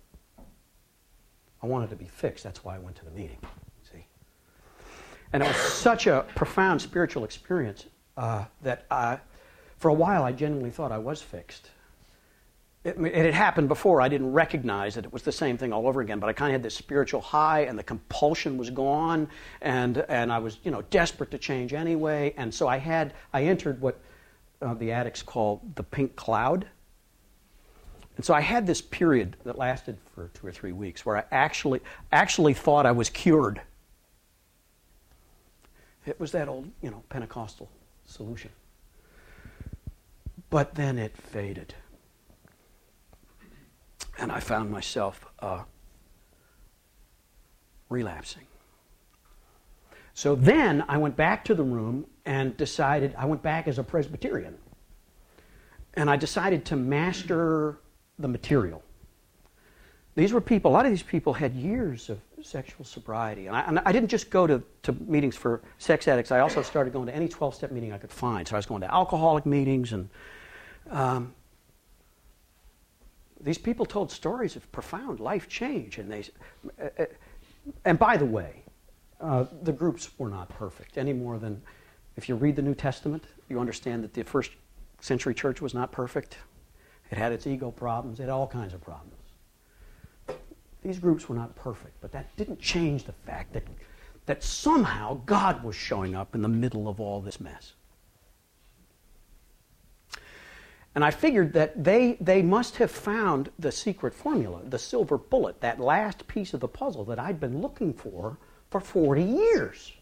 [1.61, 2.43] I wanted to be fixed.
[2.43, 3.37] That's why I went to the meeting.
[3.91, 4.05] See?
[5.31, 7.85] And it was such a profound spiritual experience
[8.17, 9.19] uh, that I,
[9.77, 11.69] for a while I genuinely thought I was fixed.
[12.83, 14.01] It, it, had happened before.
[14.01, 16.49] I didn't recognize that it was the same thing all over again, but I kind
[16.49, 19.27] of had this spiritual high, and the compulsion was gone,
[19.61, 22.33] and, and I was, you know, desperate to change anyway.
[22.37, 23.99] And so I had, I entered what
[24.61, 26.67] uh, the addicts call the pink cloud.
[28.15, 31.23] And so I had this period that lasted for two or three weeks where I
[31.31, 33.61] actually, actually thought I was cured.
[36.05, 37.69] It was that old, you know, Pentecostal
[38.05, 38.51] solution.
[40.49, 41.73] But then it faded
[44.17, 45.63] and I found myself uh,
[47.89, 48.43] relapsing.
[50.13, 53.83] So then I went back to the room and decided, I went back as a
[53.83, 54.57] Presbyterian.
[55.93, 57.77] And I decided to master
[58.19, 58.83] the material.
[60.15, 63.47] These were people, a lot of these people had years of sexual sobriety.
[63.47, 66.61] And I, and I didn't just go to, to meetings for sex addicts, I also
[66.61, 68.47] started going to any 12 step meeting I could find.
[68.47, 70.09] So I was going to alcoholic meetings and.
[70.89, 71.33] Um,
[73.45, 75.99] these people told stories of profound life change.
[75.99, 76.23] And, they,
[76.81, 77.05] uh, uh,
[77.85, 78.63] and by the way,
[79.21, 81.61] uh, the groups were not perfect any more than
[82.17, 84.51] if you read the New Testament, you understand that the first
[84.99, 86.37] century church was not perfect.
[87.15, 89.13] It had its ego problems, it had all kinds of problems.
[90.83, 93.63] These groups were not perfect, but that didn't change the fact that,
[94.25, 97.71] that somehow God was showing up in the middle of all this mess.
[100.93, 105.61] And I figured that they, they must have found the secret formula, the silver bullet,
[105.61, 108.37] that last piece of the puzzle that I'd been looking for
[108.71, 109.93] for 40 years.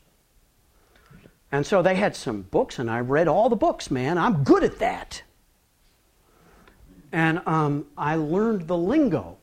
[1.51, 4.17] And so they had some books, and I read all the books, man.
[4.17, 5.21] I'm good at that.
[7.13, 9.37] And um, I learned the lingo.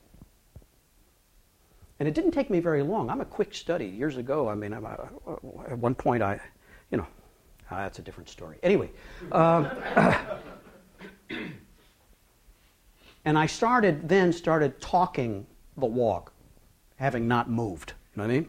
[2.01, 3.09] And it didn't take me very long.
[3.09, 3.87] I'm a quick study.
[3.87, 5.07] Years ago, I mean, uh,
[5.69, 6.41] at one point, I,
[6.91, 7.07] you know,
[7.71, 8.59] uh, that's a different story.
[8.65, 8.91] Anyway.
[9.31, 9.71] Um,
[13.25, 15.47] and I started then started talking
[15.77, 16.33] the walk,
[16.97, 17.93] having not moved.
[18.17, 18.49] You know what I mean?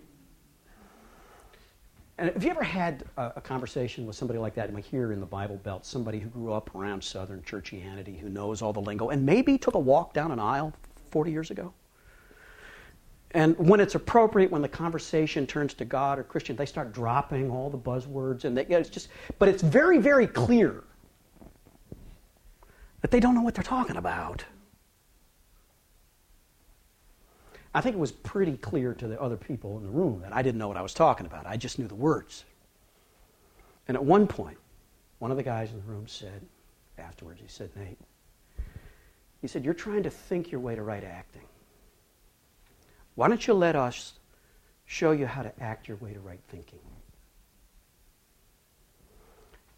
[2.18, 5.20] And have you ever had a, a conversation with somebody like that mean, here in
[5.20, 9.10] the Bible Belt, somebody who grew up around Southern churchianity, who knows all the lingo,
[9.10, 10.74] and maybe took a walk down an aisle
[11.10, 11.74] 40 years ago?
[13.34, 17.50] And when it's appropriate, when the conversation turns to God or Christian, they start dropping
[17.50, 19.08] all the buzzwords, and they, it's just.
[19.40, 20.84] But it's very, very clear
[23.00, 24.44] that they don't know what they're talking about.
[27.74, 30.42] I think it was pretty clear to the other people in the room that I
[30.42, 31.46] didn't know what I was talking about.
[31.46, 32.44] I just knew the words.
[33.88, 34.58] And at one point,
[35.20, 36.42] one of the guys in the room said,
[36.98, 37.98] afterwards, he said, Nate,
[39.42, 41.42] he said, You're trying to think your way to right acting.
[43.16, 44.14] Why don't you let us
[44.86, 46.80] show you how to act your way to right thinking?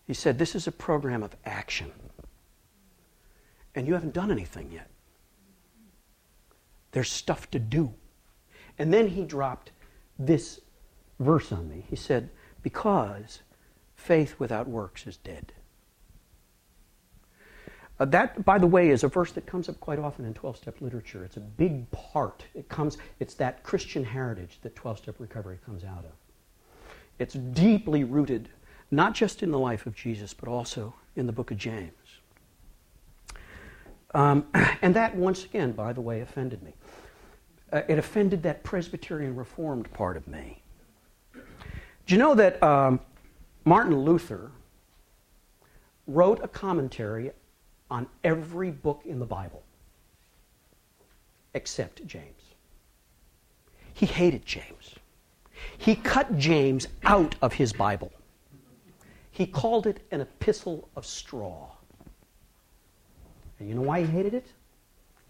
[0.06, 1.92] He said, This is a program of action
[3.76, 4.90] and you haven't done anything yet.
[6.94, 7.94] There's stuff to do.
[8.80, 9.72] And then he dropped
[10.18, 10.62] this
[11.20, 11.86] verse on me.
[11.90, 12.30] He said,
[12.62, 13.42] Because
[13.96, 15.52] faith without works is dead.
[18.00, 20.58] Uh, that, by the way, is a verse that comes up quite often in 12
[20.58, 21.24] step literature.
[21.24, 22.44] It's a big part.
[22.56, 26.12] It comes, it's that Christian heritage that 12 step recovery comes out of.
[27.20, 28.50] It's deeply rooted,
[28.90, 31.92] not just in the life of Jesus, but also in the book of James.
[34.16, 34.48] Um,
[34.82, 36.74] and that, once again, by the way, offended me.
[37.74, 40.62] Uh, it offended that Presbyterian Reformed part of me.
[41.34, 43.00] Do you know that um,
[43.66, 44.52] Martin Luther
[46.06, 47.32] wrote a commentary
[47.90, 49.64] on every book in the Bible
[51.56, 52.42] except James?
[53.96, 54.96] He hated James.
[55.80, 58.12] He cut James out of his Bible.
[59.32, 61.70] He called it an epistle of straw.
[63.58, 64.46] And you know why he hated it?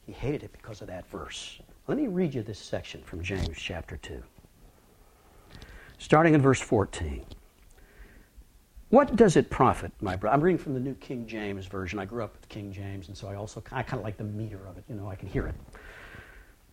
[0.05, 1.61] He hated it because of that verse.
[1.87, 4.23] Let me read you this section from James chapter 2.
[5.97, 7.25] Starting in verse 14.
[8.89, 10.33] What does it profit, my brother?
[10.33, 11.99] I'm reading from the New King James Version.
[11.99, 14.23] I grew up with King James, and so I also I kind of like the
[14.23, 14.85] meter of it.
[14.87, 15.55] You know, I can hear it.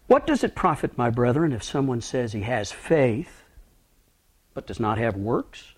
[0.07, 3.43] What does it profit, my brethren, if someone says he has faith
[4.55, 5.73] but does not have works?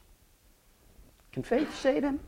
[1.32, 2.20] Can faith save him?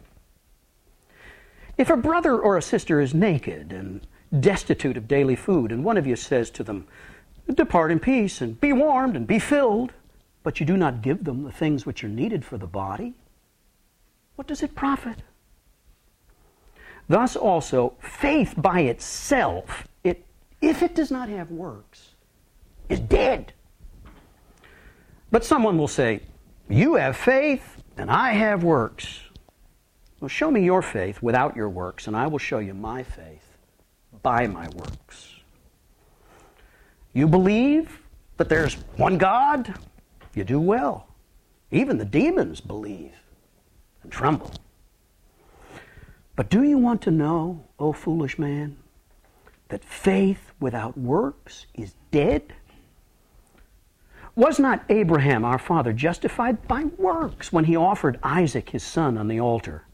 [1.76, 4.06] If a brother or a sister is naked and
[4.40, 6.86] destitute of daily food, and one of you says to them,
[7.52, 9.92] Depart in peace and be warmed and be filled,
[10.42, 13.14] but you do not give them the things which are needed for the body,
[14.36, 15.18] what does it profit?
[17.08, 20.24] Thus also, faith by itself, it,
[20.60, 22.14] if it does not have works,
[22.88, 23.52] is dead.
[25.30, 26.20] But someone will say,
[26.68, 29.20] You have faith, and I have works.
[30.20, 33.33] Well, show me your faith without your works, and I will show you my faith
[34.24, 35.34] by my works.
[37.12, 38.00] You believe
[38.38, 39.72] that there's one God?
[40.34, 41.06] You do well.
[41.70, 43.12] Even the demons believe
[44.02, 44.50] and tremble.
[46.34, 48.76] But do you want to know, O foolish man,
[49.68, 52.54] that faith without works is dead?
[54.34, 59.28] Was not Abraham, our father, justified by works when he offered Isaac, his son, on
[59.28, 59.84] the altar?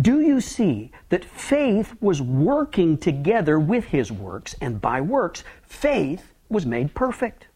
[0.00, 6.32] Do you see that faith was working together with his works, and by works, faith
[6.48, 7.46] was made perfect?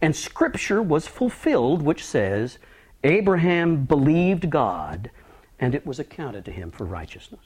[0.00, 2.58] And Scripture was fulfilled, which says,
[3.04, 5.10] Abraham believed God,
[5.58, 7.44] and it was accounted to him for righteousness.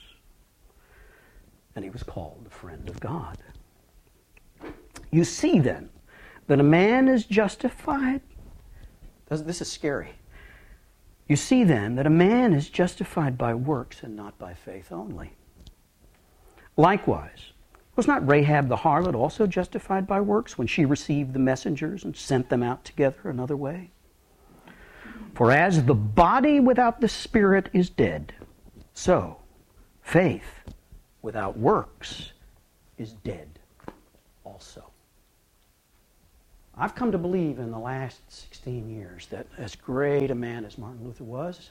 [1.76, 3.38] And he was called the friend of God.
[5.10, 5.90] You see then
[6.48, 8.20] that a man is justified.
[9.28, 10.17] This is scary.
[11.28, 15.34] You see then that a man is justified by works and not by faith only.
[16.76, 17.52] Likewise,
[17.96, 22.16] was not Rahab the harlot also justified by works when she received the messengers and
[22.16, 23.90] sent them out together another way?
[25.34, 28.32] For as the body without the spirit is dead,
[28.94, 29.38] so
[30.00, 30.60] faith
[31.20, 32.32] without works
[32.96, 33.58] is dead
[34.44, 34.87] also.
[36.78, 40.78] I've come to believe in the last 16 years that as great a man as
[40.78, 41.70] Martin Luther was,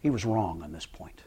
[0.00, 1.20] he was wrong on this point.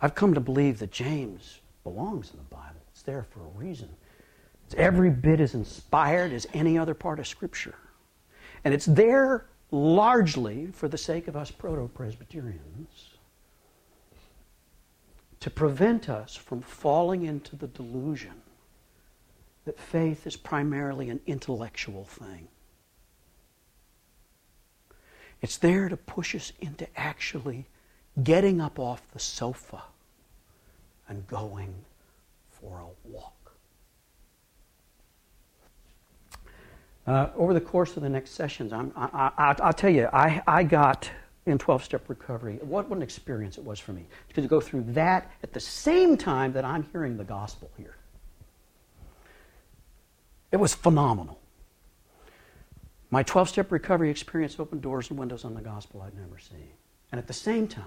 [0.00, 2.80] I've come to believe that James belongs in the Bible.
[2.90, 3.90] It's there for a reason.
[4.64, 7.74] It's every bit as inspired as any other part of Scripture.
[8.64, 13.10] And it's there largely for the sake of us proto Presbyterians
[15.40, 18.32] to prevent us from falling into the delusion
[19.64, 22.48] that faith is primarily an intellectual thing.
[25.42, 27.66] It's there to push us into actually
[28.22, 29.82] getting up off the sofa
[31.08, 31.74] and going
[32.50, 33.52] for a walk.
[37.06, 40.62] Uh, over the course of the next sessions, I'm, I, will tell you, I, I
[40.62, 41.10] got
[41.46, 44.06] in 12 step recovery, what, what an experience it was for me.
[44.34, 47.96] To go through that at the same time that I'm hearing the gospel here.
[50.52, 51.38] It was phenomenal.
[53.10, 56.70] My 12 step recovery experience opened doors and windows on the gospel I'd never seen.
[57.10, 57.84] And at the same time,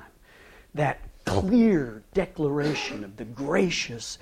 [0.76, 4.18] that clear declaration of the gracious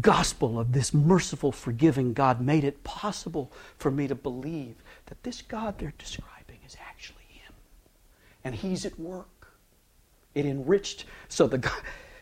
[0.00, 4.76] gospel of this merciful, forgiving God made it possible for me to believe
[5.06, 7.52] that this God they're describing is actually Him.
[8.44, 9.28] And He's at work.
[10.34, 11.70] It enriched, so the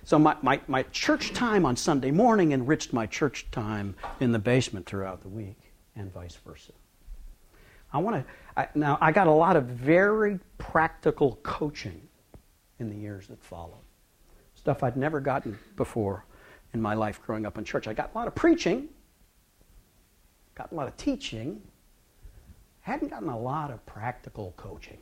[0.05, 4.39] so my, my, my church time on Sunday morning enriched my church time in the
[4.39, 5.57] basement throughout the week,
[5.97, 6.72] and vice versa.
[7.93, 8.24] I want
[8.57, 8.99] to now.
[9.01, 12.01] I got a lot of very practical coaching
[12.78, 13.84] in the years that followed.
[14.55, 16.24] Stuff I'd never gotten before
[16.72, 17.86] in my life growing up in church.
[17.86, 18.88] I got a lot of preaching,
[20.55, 21.61] got a lot of teaching,
[22.80, 24.99] hadn't gotten a lot of practical coaching.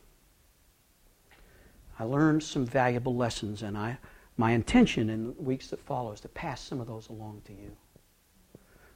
[1.99, 3.97] I learned some valuable lessons, and I,
[4.37, 7.53] my intention in the weeks that follow is to pass some of those along to
[7.53, 7.71] you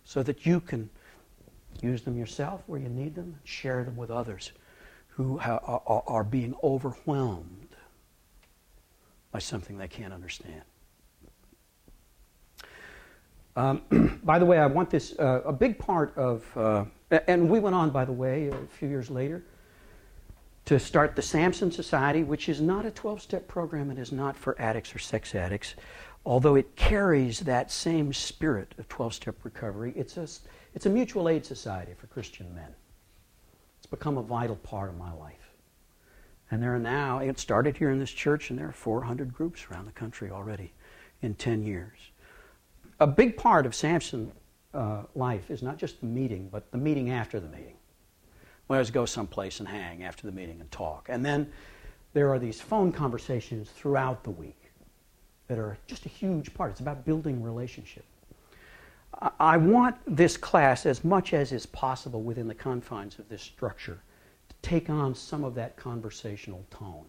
[0.04, 0.90] so that you can
[1.82, 4.52] use them yourself where you need them, share them with others
[5.10, 7.76] who are being overwhelmed
[9.32, 10.62] by something they can't understand.
[13.56, 16.86] Um, by the way, I want this, uh, a big part of, uh,
[17.28, 19.44] and we went on, by the way, a few years later,
[20.66, 23.90] to start the Samson Society, which is not a 12 step program.
[23.90, 25.76] and is not for addicts or sex addicts,
[26.26, 29.94] although it carries that same spirit of 12 step recovery.
[29.96, 30.28] It's a,
[30.76, 32.76] it's a mutual aid society for Christian men.
[33.78, 35.52] It's become a vital part of my life.
[36.52, 39.66] And there are now, it started here in this church, and there are 400 groups
[39.72, 40.74] around the country already
[41.22, 41.98] in 10 years.
[43.00, 44.32] A big part of Samson
[44.74, 47.78] uh, life is not just the meeting, but the meeting after the meeting.
[48.68, 51.08] We always go someplace and hang after the meeting and talk.
[51.10, 51.52] And then
[52.14, 54.72] there are these phone conversations throughout the week
[55.48, 56.72] that are just a huge part.
[56.72, 58.06] It's about building relationship.
[59.40, 64.00] I want this class, as much as is possible within the confines of this structure,
[64.50, 67.06] to take on some of that conversational tone.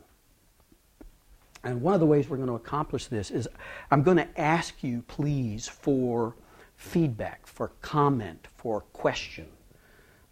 [1.64, 3.48] And one of the ways we're going to accomplish this is
[3.90, 6.36] I'm going to ask you, please, for
[6.76, 9.48] feedback, for comment, for question.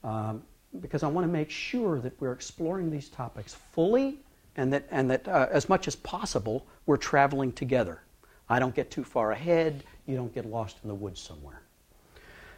[0.05, 0.45] Um,
[0.81, 4.18] because I want to make sure that we're exploring these topics fully
[4.57, 8.03] and that, and that uh, as much as possible, we're traveling together.
[8.49, 11.62] I don't get too far ahead, you don't get lost in the woods somewhere.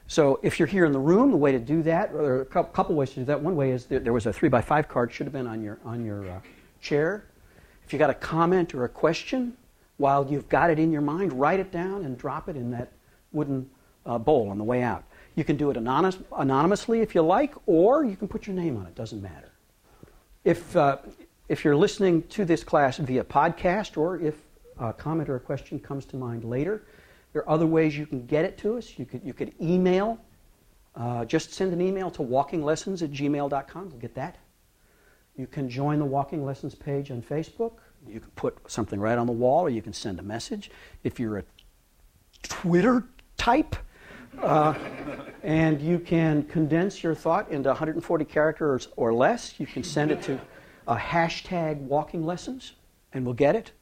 [0.08, 2.40] So if you're here in the room, the way to do that, or there are
[2.42, 3.40] a couple ways to do that.
[3.40, 5.78] One way is there was a three by five card, should have been on your
[5.84, 6.40] on your uh,
[6.80, 7.24] chair.
[7.84, 9.56] If you got a comment or a question,
[9.96, 12.92] while you've got it in your mind, write it down and drop it in that
[13.32, 13.68] wooden
[14.04, 15.04] uh, bowl on the way out.
[15.34, 18.76] You can do it anonymous, anonymously if you like, or you can put your name
[18.76, 18.94] on it.
[18.94, 19.50] Doesn't matter.
[20.44, 20.98] If uh,
[21.48, 24.36] if you're listening to this class via podcast, or if
[24.78, 26.82] a comment or a question comes to mind later,
[27.36, 28.98] there are other ways you can get it to us.
[28.98, 30.18] You could, you could email.
[30.94, 33.90] Uh, just send an email to walkinglessons at gmail.com.
[33.90, 34.38] We'll get that.
[35.36, 37.72] You can join the Walking Lessons page on Facebook.
[38.08, 40.70] You can put something right on the wall, or you can send a message.
[41.04, 41.44] If you're a
[42.42, 43.04] Twitter
[43.36, 43.76] type,
[44.40, 44.72] uh,
[45.42, 50.22] and you can condense your thought into 140 characters or less, you can send it
[50.22, 50.40] to
[50.88, 52.72] a hashtag Walking Lessons,
[53.12, 53.72] and we'll get it.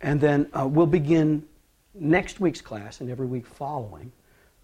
[0.00, 1.48] And then uh, we'll begin
[1.94, 4.12] next week's class and every week following,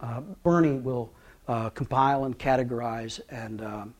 [0.00, 1.12] uh, Bernie will
[1.46, 3.94] uh, compile and categorize and um,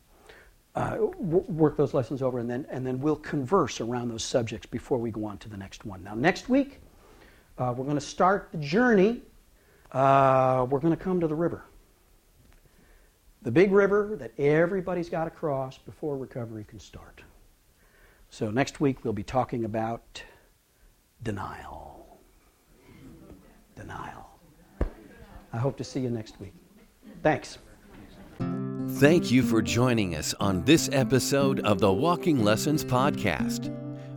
[0.74, 4.66] uh, w- work those lessons over, and then, and then we'll converse around those subjects
[4.66, 6.03] before we go on to the next one.
[6.05, 6.81] Now, next week,
[7.57, 9.22] uh, we're going to start the journey.
[9.91, 11.64] Uh, we're going to come to the river.
[13.43, 17.22] The big river that everybody's got to cross before recovery can start.
[18.31, 20.22] So, next week, we'll be talking about
[21.22, 21.97] denial
[23.79, 24.26] denial.
[25.53, 26.53] I hope to see you next week.
[27.22, 27.59] Thanks.
[28.99, 33.74] Thank you for joining us on this episode of the Walking Lessons Podcast.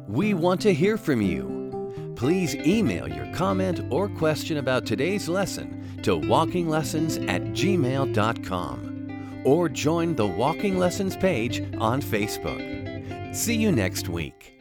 [0.07, 2.13] We want to hear from you.
[2.15, 10.15] Please email your comment or question about today's lesson to walkinglessons at gmail.com or join
[10.15, 13.35] the Walking Lessons page on Facebook.
[13.35, 14.60] See you next week.